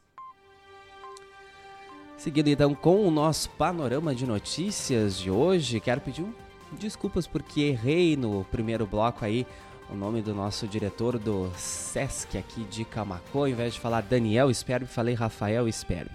Seguindo 2.18 2.50
então 2.50 2.76
com 2.76 3.08
o 3.08 3.10
nosso 3.10 3.50
panorama 3.52 4.14
de 4.14 4.28
notícias 4.28 5.18
de 5.18 5.32
hoje, 5.32 5.80
quero 5.80 6.02
pedir 6.02 6.26
desculpas 6.74 7.26
porque 7.26 7.62
errei 7.62 8.18
no 8.18 8.44
primeiro 8.52 8.86
bloco 8.86 9.24
aí 9.24 9.48
o 9.90 9.96
nome 9.96 10.22
do 10.22 10.36
nosso 10.36 10.68
diretor 10.68 11.18
do 11.18 11.50
SESC 11.56 12.38
aqui 12.38 12.66
de 12.66 12.86
Camacô, 12.86 13.40
ao 13.40 13.48
invés 13.48 13.74
de 13.74 13.80
falar 13.80 14.02
Daniel 14.02 14.54
Sperb, 14.54 14.86
falei 14.86 15.16
Rafael 15.16 15.72
Sperb. 15.72 16.12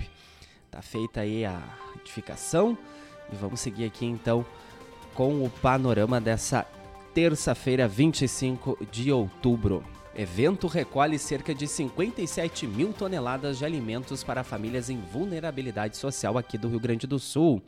Tá 0.70 0.82
feita 0.82 1.22
aí 1.22 1.44
a 1.44 1.60
retificação 1.94 2.76
e 3.32 3.36
vamos 3.36 3.60
seguir 3.60 3.86
aqui 3.86 4.04
então 4.04 4.44
com 5.14 5.44
o 5.44 5.50
panorama 5.50 6.20
dessa 6.20 6.66
terça-feira, 7.14 7.88
25 7.88 8.86
de 8.92 9.10
outubro. 9.10 9.93
Evento 10.16 10.68
recolhe 10.68 11.18
cerca 11.18 11.52
de 11.52 11.66
57 11.66 12.68
mil 12.68 12.92
toneladas 12.92 13.58
de 13.58 13.64
alimentos 13.64 14.22
para 14.22 14.44
famílias 14.44 14.88
em 14.88 15.00
vulnerabilidade 15.00 15.96
social 15.96 16.38
aqui 16.38 16.56
do 16.56 16.68
Rio 16.68 16.78
Grande 16.78 17.04
do 17.04 17.18
Sul. 17.18 17.60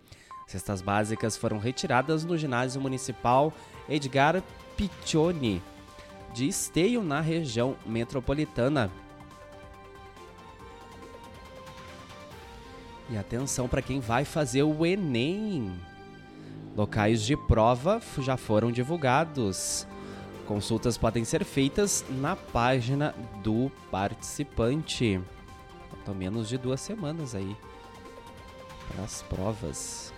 Cestas 0.46 0.80
básicas 0.80 1.36
foram 1.36 1.58
retiradas 1.58 2.24
no 2.24 2.38
ginásio 2.38 2.80
municipal 2.80 3.52
Edgar 3.88 4.40
Piccioni, 4.76 5.60
de 6.32 6.46
Esteio, 6.46 7.02
na 7.02 7.20
região 7.20 7.76
metropolitana. 7.84 8.92
E 13.10 13.16
atenção 13.16 13.66
para 13.66 13.82
quem 13.82 13.98
vai 13.98 14.24
fazer 14.24 14.62
o 14.62 14.86
Enem. 14.86 15.72
Locais 16.76 17.22
de 17.22 17.36
prova 17.36 18.00
já 18.20 18.36
foram 18.36 18.70
divulgados. 18.70 19.86
Consultas 20.46 20.96
podem 20.96 21.24
ser 21.24 21.44
feitas 21.44 22.04
na 22.08 22.36
página 22.36 23.14
do 23.42 23.70
participante. 23.90 25.20
Faltam 25.90 26.14
menos 26.14 26.48
de 26.48 26.56
duas 26.56 26.80
semanas 26.80 27.34
aí 27.34 27.56
para 28.88 29.04
as 29.04 29.22
provas. 29.22 30.14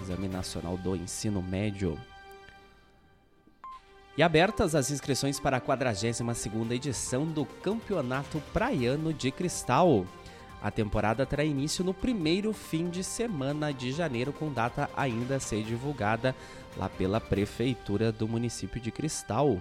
Exame 0.00 0.28
Nacional 0.28 0.76
do 0.76 0.94
Ensino 0.94 1.42
Médio. 1.42 1.98
E 4.16 4.22
abertas 4.22 4.74
as 4.74 4.90
inscrições 4.90 5.40
para 5.40 5.56
a 5.56 5.60
42ª 5.60 6.72
edição 6.72 7.24
do 7.24 7.46
Campeonato 7.46 8.42
Praiano 8.52 9.12
de 9.12 9.30
Cristal. 9.30 10.06
A 10.62 10.70
temporada 10.70 11.26
terá 11.26 11.42
início 11.42 11.84
no 11.84 11.92
primeiro 11.92 12.52
fim 12.52 12.88
de 12.88 13.02
semana 13.02 13.72
de 13.72 13.90
janeiro, 13.90 14.32
com 14.32 14.52
data 14.52 14.88
ainda 14.96 15.36
a 15.36 15.40
ser 15.40 15.64
divulgada 15.64 16.36
lá 16.76 16.88
pela 16.88 17.20
Prefeitura 17.20 18.12
do 18.12 18.28
município 18.28 18.80
de 18.80 18.92
Cristal. 18.92 19.60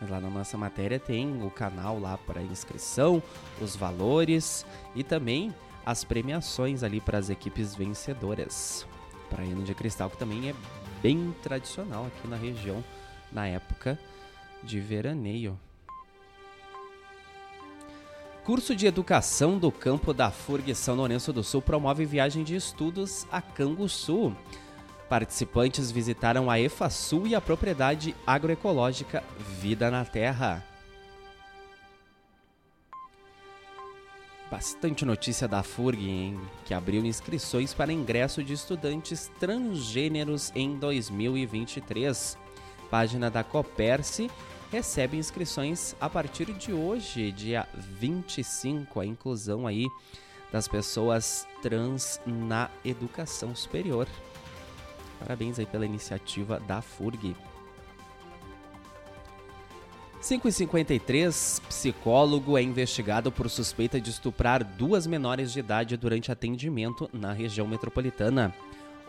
Mas 0.00 0.08
lá 0.08 0.18
na 0.18 0.30
nossa 0.30 0.56
matéria 0.56 0.98
tem 0.98 1.42
o 1.42 1.50
canal 1.50 1.98
lá 1.98 2.16
para 2.16 2.40
inscrição, 2.40 3.22
os 3.60 3.76
valores 3.76 4.64
e 4.94 5.04
também 5.04 5.54
as 5.84 6.02
premiações 6.02 6.82
ali 6.82 7.02
para 7.02 7.18
as 7.18 7.28
equipes 7.28 7.74
vencedoras. 7.74 8.86
Praiano 9.28 9.62
de 9.62 9.74
Cristal, 9.74 10.08
que 10.08 10.16
também 10.16 10.48
é 10.48 10.54
bem 11.02 11.34
tradicional 11.42 12.06
aqui 12.06 12.26
na 12.26 12.36
região 12.36 12.82
na 13.30 13.46
época 13.46 13.98
de 14.62 14.80
veraneio. 14.80 15.58
Curso 18.50 18.74
de 18.74 18.84
Educação 18.84 19.56
do 19.56 19.70
Campo 19.70 20.12
da 20.12 20.28
FURG 20.28 20.74
São 20.74 20.96
Lourenço 20.96 21.32
do 21.32 21.40
Sul 21.40 21.62
promove 21.62 22.04
viagem 22.04 22.42
de 22.42 22.56
estudos 22.56 23.24
a 23.30 23.40
Canguçu. 23.40 24.34
Participantes 25.08 25.92
visitaram 25.92 26.50
a 26.50 26.58
EFASUL 26.58 27.28
e 27.28 27.36
a 27.36 27.40
propriedade 27.40 28.12
agroecológica 28.26 29.22
Vida 29.60 29.88
na 29.88 30.04
Terra. 30.04 30.66
Bastante 34.50 35.04
notícia 35.04 35.46
da 35.46 35.62
FURG, 35.62 36.10
hein? 36.10 36.40
Que 36.64 36.74
abriu 36.74 37.06
inscrições 37.06 37.72
para 37.72 37.92
ingresso 37.92 38.42
de 38.42 38.52
estudantes 38.52 39.30
transgêneros 39.38 40.50
em 40.56 40.76
2023. 40.76 42.36
Página 42.90 43.30
da 43.30 43.44
Coperce 43.44 44.28
recebe 44.70 45.16
inscrições 45.16 45.94
a 46.00 46.08
partir 46.08 46.52
de 46.52 46.72
hoje, 46.72 47.32
dia 47.32 47.68
25, 47.74 49.00
a 49.00 49.06
inclusão 49.06 49.66
aí 49.66 49.86
das 50.52 50.68
pessoas 50.68 51.46
trans 51.62 52.20
na 52.24 52.70
educação 52.84 53.54
superior. 53.54 54.06
Parabéns 55.18 55.58
aí 55.58 55.66
pela 55.66 55.84
iniciativa 55.84 56.58
da 56.60 56.80
FURG. 56.80 57.36
5h53, 60.22 61.62
psicólogo 61.66 62.56
é 62.58 62.62
investigado 62.62 63.32
por 63.32 63.48
suspeita 63.48 63.98
de 63.98 64.10
estuprar 64.10 64.62
duas 64.62 65.06
menores 65.06 65.50
de 65.50 65.60
idade 65.60 65.96
durante 65.96 66.30
atendimento 66.30 67.08
na 67.12 67.32
região 67.32 67.66
metropolitana. 67.66 68.54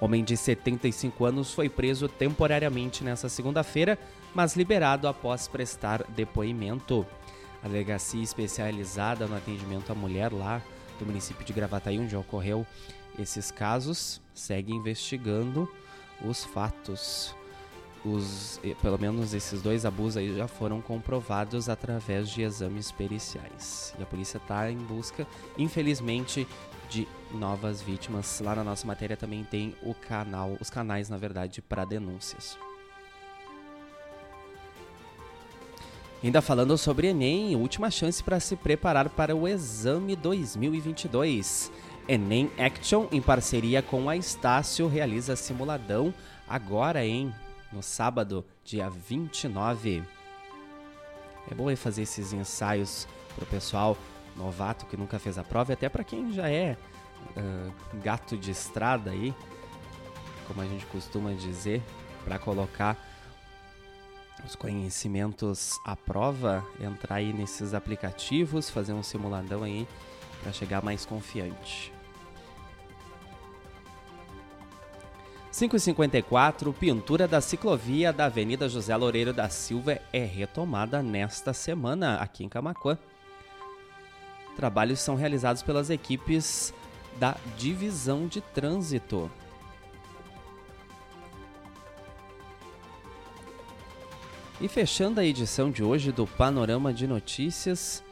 Homem 0.01 0.23
de 0.23 0.35
75 0.35 1.23
anos 1.25 1.53
foi 1.53 1.69
preso 1.69 2.09
temporariamente 2.09 3.03
nesta 3.03 3.29
segunda-feira, 3.29 3.99
mas 4.33 4.55
liberado 4.55 5.07
após 5.07 5.47
prestar 5.47 6.03
depoimento. 6.09 7.05
A 7.63 7.67
delegacia 7.67 8.23
especializada 8.23 9.27
no 9.27 9.37
atendimento 9.37 9.91
à 9.91 9.95
mulher 9.95 10.33
lá 10.33 10.59
do 10.97 11.05
município 11.05 11.45
de 11.45 11.53
Gravataí, 11.53 11.99
onde 11.99 12.15
ocorreu 12.15 12.65
esses 13.19 13.51
casos, 13.51 14.19
segue 14.33 14.73
investigando 14.73 15.71
os 16.25 16.43
fatos 16.43 17.35
os, 18.03 18.59
pelo 18.81 18.97
menos 18.97 19.33
esses 19.33 19.61
dois 19.61 19.85
abusos 19.85 20.17
aí 20.17 20.35
já 20.35 20.47
foram 20.47 20.81
comprovados 20.81 21.69
através 21.69 22.29
de 22.29 22.41
exames 22.41 22.91
periciais. 22.91 23.93
E 23.99 24.03
a 24.03 24.05
polícia 24.05 24.37
está 24.37 24.71
em 24.71 24.77
busca, 24.77 25.27
infelizmente, 25.57 26.47
de 26.89 27.07
novas 27.33 27.81
vítimas. 27.81 28.41
Lá 28.43 28.55
na 28.55 28.63
nossa 28.63 28.85
matéria 28.87 29.15
também 29.15 29.43
tem 29.43 29.75
o 29.83 29.93
canal, 29.93 30.57
os 30.59 30.69
canais, 30.69 31.09
na 31.09 31.17
verdade, 31.17 31.61
para 31.61 31.85
denúncias. 31.85 32.57
Ainda 36.23 36.39
falando 36.39 36.77
sobre 36.77 37.07
Enem, 37.07 37.55
última 37.55 37.89
chance 37.89 38.21
para 38.21 38.39
se 38.39 38.55
preparar 38.55 39.09
para 39.09 39.35
o 39.35 39.47
exame 39.47 40.15
2022. 40.15 41.71
Enem 42.07 42.51
Action, 42.59 43.07
em 43.11 43.21
parceria 43.21 43.81
com 43.81 44.07
a 44.07 44.15
Estácio, 44.15 44.87
realiza 44.87 45.35
simuladão 45.35 46.13
agora 46.47 47.03
em 47.05 47.33
no 47.71 47.81
sábado, 47.81 48.45
dia 48.63 48.89
29. 48.89 50.03
É 51.49 51.55
bom 51.55 51.75
fazer 51.75 52.03
esses 52.03 52.33
ensaios 52.33 53.07
pro 53.35 53.45
pessoal 53.45 53.97
novato 54.35 54.85
que 54.85 54.97
nunca 54.97 55.19
fez 55.19 55.37
a 55.37 55.43
prova 55.43 55.71
e 55.71 55.73
até 55.73 55.89
para 55.89 56.03
quem 56.03 56.31
já 56.31 56.49
é 56.49 56.77
uh, 57.35 57.99
gato 58.01 58.37
de 58.37 58.51
estrada 58.51 59.11
aí, 59.11 59.33
como 60.47 60.61
a 60.61 60.65
gente 60.65 60.85
costuma 60.87 61.33
dizer, 61.33 61.81
para 62.23 62.37
colocar 62.37 62.97
os 64.45 64.55
conhecimentos 64.55 65.79
à 65.85 65.95
prova, 65.95 66.65
entrar 66.79 67.15
aí 67.15 67.33
nesses 67.33 67.73
aplicativos, 67.73 68.69
fazer 68.69 68.93
um 68.93 69.03
simuladão 69.03 69.63
aí 69.63 69.87
para 70.41 70.51
chegar 70.51 70.81
mais 70.81 71.05
confiante. 71.05 71.93
554, 75.61 76.73
pintura 76.73 77.27
da 77.27 77.39
ciclovia 77.39 78.11
da 78.11 78.25
Avenida 78.25 78.67
José 78.67 78.95
Loureiro 78.95 79.31
da 79.31 79.47
Silva 79.47 79.99
é 80.11 80.25
retomada 80.25 81.03
nesta 81.03 81.53
semana 81.53 82.15
aqui 82.15 82.43
em 82.43 82.49
Camacuã. 82.49 82.97
Trabalhos 84.55 84.99
são 84.99 85.13
realizados 85.13 85.61
pelas 85.61 85.91
equipes 85.91 86.73
da 87.19 87.35
Divisão 87.59 88.25
de 88.25 88.41
Trânsito. 88.41 89.29
E 94.59 94.67
fechando 94.67 95.19
a 95.19 95.25
edição 95.25 95.69
de 95.69 95.83
hoje 95.83 96.11
do 96.11 96.25
Panorama 96.25 96.91
de 96.91 97.05
Notícias, 97.05 98.03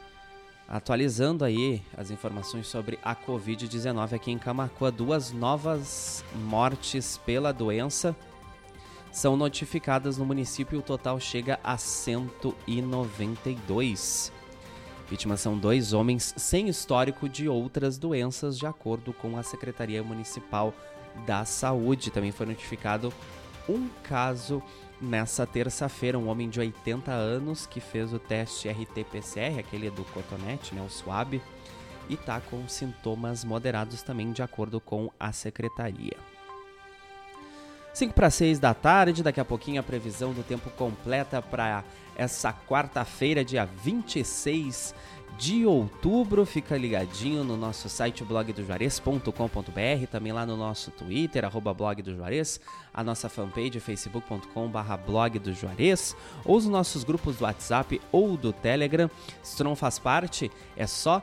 Atualizando 0.70 1.44
aí 1.44 1.82
as 1.96 2.12
informações 2.12 2.68
sobre 2.68 2.96
a 3.02 3.16
Covid-19 3.16 4.12
aqui 4.12 4.30
em 4.30 4.38
Camacuã, 4.38 4.92
duas 4.92 5.32
novas 5.32 6.24
mortes 6.32 7.18
pela 7.18 7.52
doença 7.52 8.14
são 9.10 9.36
notificadas 9.36 10.16
no 10.16 10.24
município. 10.24 10.78
O 10.78 10.82
total 10.82 11.18
chega 11.18 11.58
a 11.64 11.76
192. 11.76 14.32
Vítimas 15.08 15.40
são 15.40 15.58
dois 15.58 15.92
homens 15.92 16.32
sem 16.36 16.68
histórico 16.68 17.28
de 17.28 17.48
outras 17.48 17.98
doenças, 17.98 18.56
de 18.56 18.64
acordo 18.64 19.12
com 19.12 19.36
a 19.36 19.42
Secretaria 19.42 20.04
Municipal 20.04 20.72
da 21.26 21.44
Saúde. 21.44 22.12
Também 22.12 22.30
foi 22.30 22.46
notificado 22.46 23.12
um 23.68 23.88
caso 24.04 24.62
nessa 25.00 25.46
terça-feira, 25.46 26.18
um 26.18 26.28
homem 26.28 26.48
de 26.48 26.60
80 26.60 27.10
anos 27.10 27.66
que 27.66 27.80
fez 27.80 28.12
o 28.12 28.18
teste 28.18 28.68
RT-PCR, 28.68 29.58
aquele 29.58 29.90
do 29.90 30.04
cotonete, 30.04 30.74
né, 30.74 30.82
o 30.82 30.90
swab, 30.90 31.40
e 32.08 32.14
está 32.14 32.40
com 32.40 32.68
sintomas 32.68 33.44
moderados 33.44 34.02
também, 34.02 34.32
de 34.32 34.42
acordo 34.42 34.80
com 34.80 35.10
a 35.18 35.32
secretaria. 35.32 36.29
5 37.92 38.14
para 38.14 38.30
6 38.30 38.58
da 38.58 38.72
tarde, 38.72 39.22
daqui 39.22 39.40
a 39.40 39.44
pouquinho 39.44 39.80
a 39.80 39.82
previsão 39.82 40.32
do 40.32 40.42
tempo 40.42 40.70
completa 40.70 41.42
para 41.42 41.84
essa 42.16 42.52
quarta-feira, 42.52 43.44
dia 43.44 43.64
26 43.64 44.94
de 45.38 45.64
outubro. 45.64 46.44
Fica 46.44 46.76
ligadinho 46.76 47.42
no 47.42 47.56
nosso 47.56 47.88
site 47.88 48.22
blogdojuarez.com.br, 48.22 50.06
também 50.10 50.32
lá 50.32 50.44
no 50.44 50.56
nosso 50.56 50.90
Twitter, 50.90 51.44
arroba 51.44 51.72
blog 51.72 52.02
do 52.02 52.14
Juarez, 52.14 52.60
a 52.92 53.02
nossa 53.02 53.28
fanpage 53.28 53.80
facebook.com 53.80 54.70
blog 55.04 55.38
do 55.38 55.52
Juarez, 55.52 56.14
ou 56.44 56.56
os 56.56 56.66
nossos 56.66 57.02
grupos 57.04 57.36
do 57.36 57.44
WhatsApp 57.44 58.00
ou 58.12 58.36
do 58.36 58.52
Telegram. 58.52 59.10
Se 59.42 59.56
tu 59.56 59.64
não 59.64 59.74
faz 59.74 59.98
parte, 59.98 60.50
é 60.76 60.86
só 60.86 61.22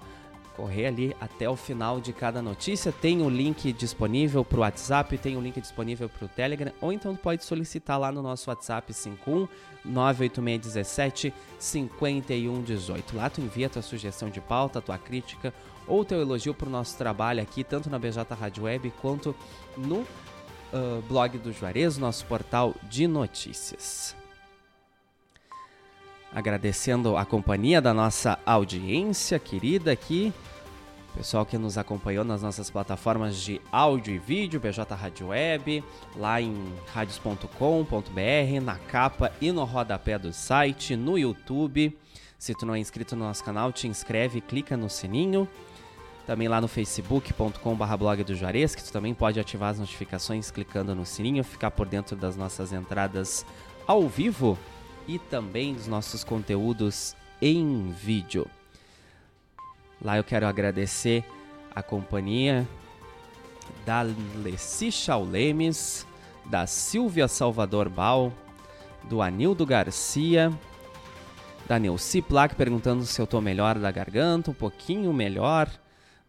correr 0.57 0.87
ali 0.87 1.15
até 1.21 1.47
o 1.47 1.55
final 1.55 2.01
de 2.01 2.11
cada 2.11 2.41
notícia. 2.41 2.91
Tem 2.91 3.21
o 3.21 3.29
link 3.29 3.71
disponível 3.71 4.43
para 4.43 4.57
o 4.57 4.61
WhatsApp, 4.61 5.15
tem 5.19 5.37
o 5.37 5.39
link 5.41 5.61
disponível 5.61 6.09
para 6.09 6.25
o 6.25 6.27
Telegram, 6.27 6.73
ou 6.81 6.91
então 6.91 7.15
pode 7.15 7.45
solicitar 7.45 7.99
lá 7.99 8.11
no 8.11 8.23
nosso 8.23 8.49
WhatsApp 8.49 8.91
51 8.91 9.47
98617 9.85 11.33
5118. 11.59 13.15
Lá 13.15 13.29
tu 13.29 13.39
envia 13.39 13.69
tua 13.69 13.83
sugestão 13.83 14.29
de 14.29 14.41
pauta, 14.41 14.81
tua 14.81 14.97
crítica 14.97 15.53
ou 15.87 16.03
teu 16.03 16.19
elogio 16.19 16.53
para 16.53 16.67
o 16.67 16.71
nosso 16.71 16.97
trabalho 16.97 17.41
aqui, 17.41 17.63
tanto 17.63 17.89
na 17.89 17.97
BJ 17.97 18.25
Rádio 18.37 18.63
Web 18.63 18.91
quanto 18.99 19.33
no 19.77 19.99
uh, 19.99 21.01
blog 21.07 21.37
do 21.37 21.53
Juarez, 21.53 21.97
nosso 21.97 22.25
portal 22.25 22.75
de 22.89 23.07
notícias. 23.07 24.15
Agradecendo 26.33 27.15
a 27.15 27.25
companhia 27.25 27.81
da 27.81 27.93
nossa 27.93 28.37
audiência 28.45 29.39
querida 29.39 29.91
aqui, 29.91 30.33
pessoal 31.15 31.45
que 31.45 31.57
nos 31.57 31.77
acompanhou 31.77 32.23
nas 32.23 32.43
nossas 32.43 32.69
plataformas 32.69 33.37
de 33.37 33.59
áudio 33.71 34.13
e 34.13 34.19
vídeo, 34.19 34.59
BJ 34.59 34.93
Rádio 34.93 35.27
Web, 35.29 35.83
lá 36.15 36.39
em 36.41 36.55
radios.com.br, 36.93 38.61
na 38.61 38.75
capa 38.75 39.31
e 39.41 39.51
no 39.51 39.63
rodapé 39.63 40.19
do 40.19 40.31
site, 40.31 40.95
no 40.95 41.17
YouTube. 41.17 41.97
Se 42.37 42.53
tu 42.53 42.65
não 42.65 42.75
é 42.75 42.79
inscrito 42.79 43.15
no 43.15 43.25
nosso 43.25 43.43
canal, 43.43 43.71
te 43.71 43.87
inscreve, 43.87 44.41
clica 44.41 44.77
no 44.77 44.89
sininho. 44.89 45.47
Também 46.27 46.47
lá 46.47 46.59
no 46.59 46.67
facebook.com.br 46.67 47.97
blog 47.97 48.23
do 48.23 48.35
Juarez, 48.35 48.75
que 48.75 48.83
tu 48.83 48.91
também 48.91 49.13
pode 49.13 49.39
ativar 49.39 49.71
as 49.71 49.79
notificações 49.79 50.51
clicando 50.51 50.93
no 50.93 51.05
sininho, 51.05 51.43
ficar 51.43 51.71
por 51.71 51.87
dentro 51.87 52.15
das 52.15 52.35
nossas 52.35 52.73
entradas 52.73 53.45
ao 53.87 54.07
vivo 54.07 54.59
e 55.07 55.17
também 55.17 55.73
dos 55.73 55.87
nossos 55.87 56.23
conteúdos 56.23 57.15
em 57.41 57.91
vídeo. 57.91 58.47
Lá 60.01 60.17
eu 60.17 60.23
quero 60.23 60.45
agradecer 60.45 61.23
a 61.73 61.81
companhia 61.81 62.67
da 63.85 64.01
Leci 64.35 64.91
Chaulemes, 64.91 66.05
da 66.45 66.67
Silvia 66.67 67.27
Salvador 67.27 67.89
Bal, 67.89 68.31
do 69.03 69.21
Anildo 69.21 69.65
Garcia, 69.65 70.51
da 71.67 71.77
Neuci 71.77 72.21
Plaque 72.21 72.55
perguntando 72.55 73.05
se 73.05 73.19
eu 73.21 73.27
tô 73.27 73.41
melhor 73.41 73.77
da 73.77 73.91
garganta, 73.91 74.51
um 74.51 74.53
pouquinho 74.53 75.11
melhor. 75.11 75.69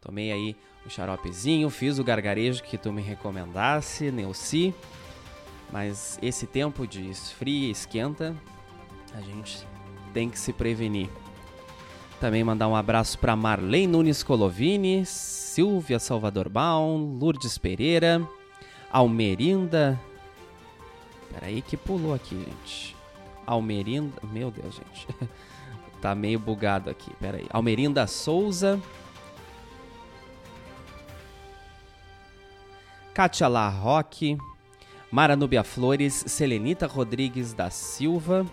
Tomei 0.01 0.33
aí 0.33 0.57
o 0.85 0.91
xaropezinho, 0.91 1.71
fiz 1.71 1.99
o 1.99 2.05
gargarejo 2.05 2.63
que 2.63 2.77
tu 2.77 2.93
me 2.93 3.03
recomendasse, 3.03 4.11
Neuci. 4.11 4.75
Mas 5.71 6.19
esse 6.23 6.47
tempo 6.47 6.87
de 6.87 7.09
esfria 7.09 7.69
e 7.69 7.71
esquenta, 7.71 8.35
a 9.15 9.21
gente 9.21 9.67
tem 10.13 10.29
que 10.29 10.39
se 10.39 10.53
prevenir. 10.53 11.09
Também 12.21 12.43
mandar 12.43 12.67
um 12.67 12.75
abraço 12.75 13.19
para 13.19 13.37
Marlene 13.37 13.87
Nunes 13.87 14.23
Colovini, 14.23 15.07
Silvia 15.07 15.99
Salvador 15.99 16.49
Baum, 16.49 17.17
Lourdes 17.19 17.57
Pereira, 17.57 18.27
Almerinda. 18.91 19.99
Peraí 21.33 21.63
que 21.63 21.77
pulou 21.77 22.15
aqui, 22.15 22.37
gente. 22.37 22.97
Almerinda. 23.47 24.21
Meu 24.33 24.51
Deus, 24.51 24.75
gente. 24.75 25.07
tá 26.03 26.15
meio 26.15 26.39
bugado 26.39 26.91
aqui. 26.91 27.13
Peraí. 27.21 27.47
Almerinda 27.51 28.07
Souza. 28.07 28.81
Kátia 33.15 33.47
Larroque. 33.47 34.37
Mara 35.11 35.37
Nubia 35.37 35.63
Flores. 35.63 36.25
Selenita 36.27 36.87
Rodrigues 36.87 37.53
da 37.53 37.71
Silva. 37.71 38.45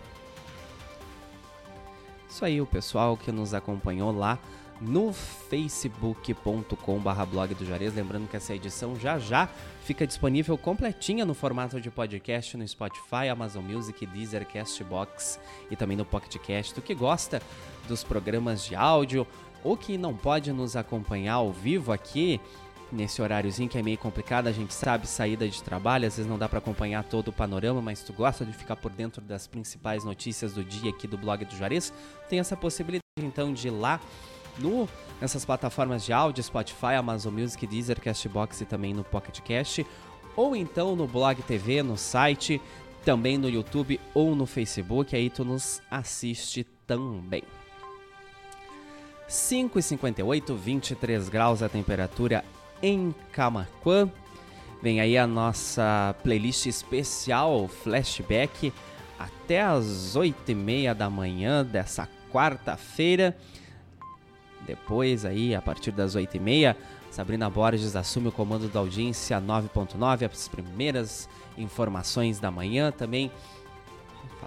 Isso 2.36 2.44
aí, 2.44 2.60
o 2.60 2.66
pessoal 2.66 3.16
que 3.16 3.32
nos 3.32 3.54
acompanhou 3.54 4.12
lá 4.12 4.38
no 4.82 5.14
facebook.com 5.14 7.00
blog 7.00 7.56
do 7.56 7.66
Juarez. 7.66 7.96
Lembrando 7.96 8.28
que 8.28 8.36
essa 8.36 8.54
edição 8.54 8.94
já 9.00 9.18
já 9.18 9.48
fica 9.86 10.06
disponível 10.06 10.58
completinha 10.58 11.24
no 11.24 11.34
formato 11.34 11.80
de 11.80 11.90
podcast 11.90 12.58
no 12.58 12.68
Spotify, 12.68 13.30
Amazon 13.32 13.64
Music, 13.64 14.06
Deezer, 14.06 14.46
Castbox 14.46 15.40
e 15.72 15.78
também 15.78 15.96
no 15.96 16.04
PocketCast. 16.04 16.74
Tu 16.74 16.82
que 16.82 16.94
gosta 16.94 17.42
dos 17.88 18.04
programas 18.04 18.66
de 18.66 18.76
áudio 18.76 19.26
ou 19.64 19.78
que 19.78 19.98
não 19.98 20.14
pode 20.14 20.52
nos 20.52 20.76
acompanhar 20.76 21.36
ao 21.36 21.54
vivo 21.54 21.94
aqui, 21.94 22.42
nesse 22.92 23.22
horáriozinho 23.22 23.70
que 23.70 23.78
é 23.78 23.84
meio 23.84 23.98
complicado, 23.98 24.48
a 24.48 24.52
gente 24.52 24.74
sabe 24.74 25.08
saída 25.08 25.48
de 25.48 25.62
trabalho, 25.62 26.08
às 26.08 26.18
vezes 26.18 26.30
não 26.30 26.38
dá 26.38 26.48
para 26.48 26.60
acompanhar 26.60 27.04
todo 27.04 27.30
o 27.30 27.34
panorama, 27.34 27.82
mas 27.82 28.02
tu 28.04 28.14
gosta 28.14 28.46
de 28.46 28.54
ficar 28.54 28.76
por 28.76 28.92
dentro 28.92 29.22
das 29.22 29.48
principais 29.48 30.04
notícias 30.04 30.54
do 30.54 30.64
dia 30.64 30.90
aqui 30.90 31.08
do 31.08 31.18
blog 31.18 31.44
do 31.46 31.56
Juarez, 31.56 31.94
tem 32.30 32.40
essa 32.40 32.56
possibilidade 32.56 33.04
então 33.18 33.54
de 33.54 33.68
ir 33.68 33.72
lá 33.72 34.00
no 34.58 34.88
nessas 35.20 35.46
plataformas 35.46 36.04
de 36.04 36.12
áudio, 36.12 36.44
Spotify, 36.44 36.96
Amazon 36.98 37.34
Music, 37.34 37.66
Deezer, 37.66 38.02
Castbox 38.02 38.62
e 38.62 38.66
também 38.66 38.94
no 38.94 39.04
Pocket 39.04 39.40
Cast, 39.42 39.86
ou 40.36 40.56
então 40.56 40.96
no 40.96 41.08
Blog 41.08 41.42
TV, 41.44 41.82
no 41.82 41.98
site, 41.98 42.62
também 43.06 43.38
no 43.38 43.50
YouTube 43.50 44.00
ou 44.14 44.36
no 44.36 44.46
Facebook, 44.46 45.16
aí 45.16 45.30
tu 45.30 45.46
nos 45.46 45.82
assiste 45.90 46.66
também. 46.86 47.44
5h58, 49.30 50.56
23 50.56 51.30
graus 51.30 51.64
a 51.64 51.70
temperatura 51.70 52.44
em 52.86 53.16
Camaquã. 53.32 54.10
Vem 54.82 55.02
aí 55.02 55.18
a 55.18 55.26
nossa 55.26 56.16
playlist 56.22 56.68
especial 56.68 57.68
Flashback 57.68 58.72
até 59.18 59.62
as 59.62 60.16
8h30 60.16 60.94
da 60.94 61.10
manhã 61.10 61.66
dessa 61.66 62.08
quarta-feira. 62.32 63.36
Depois 64.68 65.26
aí, 65.26 65.56
a 65.56 65.62
partir 65.62 65.92
das 65.92 66.16
8h30, 66.16 66.76
Sabrina 67.10 67.50
Borges 67.50 67.96
assume 67.96 68.28
o 68.28 68.32
comando 68.32 68.68
da 68.68 68.80
audiência 68.80 69.42
9.9, 69.42 70.30
as 70.32 70.48
primeiras 70.48 71.28
informações 71.58 72.40
da 72.40 72.52
manhã 72.52 72.92
também. 72.92 73.32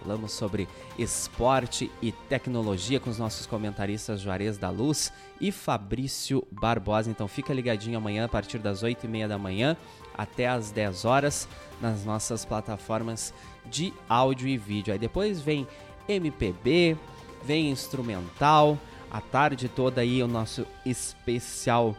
Falamos 0.01 0.33
sobre 0.33 0.69
esporte 0.99 1.91
e 2.01 2.13
tecnologia 2.13 3.01
com 3.01 3.11
os 3.11 3.19
nossos 3.19 3.47
comentaristas 3.47 4.21
Juarez 4.21 4.57
da 4.57 4.71
Luz 4.71 5.13
e 5.41 5.51
Fabrício 5.51 6.47
Barbosa. 6.53 7.11
Então 7.11 7.27
fica 7.27 7.53
ligadinho 7.53 7.99
amanhã 7.99 8.25
a 8.25 8.29
partir 8.29 8.59
das 8.59 8.83
8 8.83 9.05
e 9.05 9.09
meia 9.09 9.27
da 9.27 9.39
manhã 9.39 9.77
até 10.17 10.47
as 10.49 10.71
10 10.71 11.05
horas 11.05 11.49
nas 11.81 12.05
nossas 12.05 12.45
plataformas 12.45 13.35
de 13.67 13.93
áudio 14.09 14.47
e 14.49 14.57
vídeo. 14.57 14.93
Aí 14.93 14.99
depois 14.99 15.41
vem 15.41 15.67
MPB, 16.09 16.97
vem 17.45 17.71
instrumental, 17.71 18.79
a 19.11 19.21
tarde 19.21 19.69
toda 19.69 20.01
aí 20.01 20.23
o 20.23 20.29
nosso 20.29 20.67
especial 20.87 21.97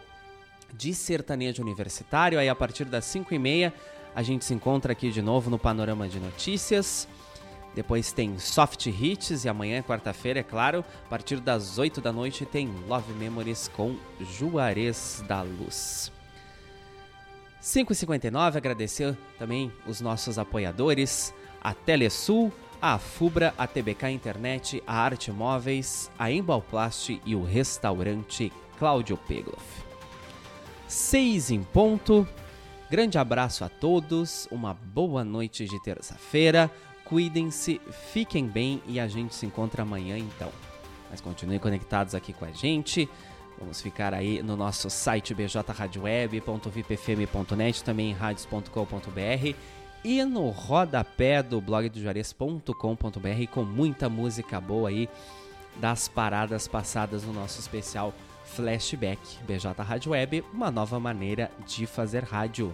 de 0.73 0.93
sertanejo 0.93 1.61
universitário. 1.61 2.39
Aí 2.39 2.47
a 2.47 2.55
partir 2.55 2.85
das 2.85 3.05
5 3.05 3.33
e 3.33 3.39
meia 3.39 3.73
a 4.15 4.23
gente 4.23 4.45
se 4.45 4.53
encontra 4.53 4.93
aqui 4.93 5.11
de 5.11 5.21
novo 5.21 5.49
no 5.49 5.59
Panorama 5.59 6.07
de 6.07 6.19
Notícias. 6.19 7.07
Depois 7.75 8.11
tem 8.11 8.37
Soft 8.39 8.87
Hits 8.87 9.45
e 9.45 9.49
amanhã, 9.49 9.81
quarta-feira, 9.81 10.39
é 10.39 10.43
claro, 10.43 10.83
a 11.05 11.09
partir 11.09 11.39
das 11.39 11.77
8 11.77 12.01
da 12.01 12.11
noite 12.11 12.45
tem 12.45 12.69
Love 12.87 13.13
Memories 13.13 13.67
com 13.67 13.95
Juarez 14.19 15.23
da 15.27 15.41
Luz. 15.41 16.11
5h59, 17.61 18.55
agradecer 18.55 19.17
também 19.37 19.71
os 19.85 20.01
nossos 20.01 20.39
apoiadores, 20.39 21.33
a 21.61 21.73
Telesul, 21.73 22.51
a 22.81 22.97
Fubra, 22.97 23.53
a 23.57 23.67
TBK 23.67 24.09
Internet, 24.09 24.81
a 24.87 24.95
Arte 24.95 25.31
Móveis, 25.31 26.09
a 26.17 26.31
Embalplast 26.31 27.21
e 27.25 27.35
o 27.35 27.43
restaurante 27.43 28.51
Cláudio 28.77 29.17
Pegloff. 29.17 29.63
6 30.87 31.51
em 31.51 31.61
ponto. 31.61 32.27
Grande 32.89 33.19
abraço 33.19 33.63
a 33.63 33.69
todos, 33.69 34.47
uma 34.49 34.73
boa 34.73 35.23
noite 35.23 35.65
de 35.65 35.79
terça-feira 35.83 36.71
cuidem-se, 37.09 37.81
fiquem 38.13 38.47
bem 38.47 38.81
e 38.85 38.99
a 38.99 39.07
gente 39.07 39.33
se 39.33 39.47
encontra 39.47 39.81
amanhã 39.81 40.15
então. 40.17 40.51
Mas 41.09 41.19
continuem 41.19 41.59
conectados 41.59 42.13
aqui 42.13 42.31
com 42.31 42.45
a 42.45 42.51
gente. 42.51 43.09
Vamos 43.57 43.81
ficar 43.81 44.13
aí 44.13 44.43
no 44.43 44.55
nosso 44.55 44.91
site 44.91 45.33
bjradioweb.vipfm.net, 45.33 47.83
também 47.83 48.11
em 48.11 48.13
radios.com.br 48.13 49.55
e 50.05 50.23
no 50.23 50.49
rodapé 50.49 51.43
do 51.43 51.59
blog 51.59 51.89
do 51.89 51.99
Juarez.com.br 51.99 52.71
com 53.51 53.63
muita 53.63 54.07
música 54.07 54.61
boa 54.61 54.87
aí 54.89 55.09
das 55.77 56.07
paradas 56.07 56.67
passadas 56.67 57.23
no 57.23 57.33
nosso 57.33 57.59
especial 57.59 58.13
Flashback. 58.45 59.19
BJ 59.47 59.81
Rádio 59.81 60.11
Web, 60.11 60.45
uma 60.53 60.69
nova 60.69 60.99
maneira 60.99 61.49
de 61.65 61.87
fazer 61.87 62.23
rádio. 62.23 62.71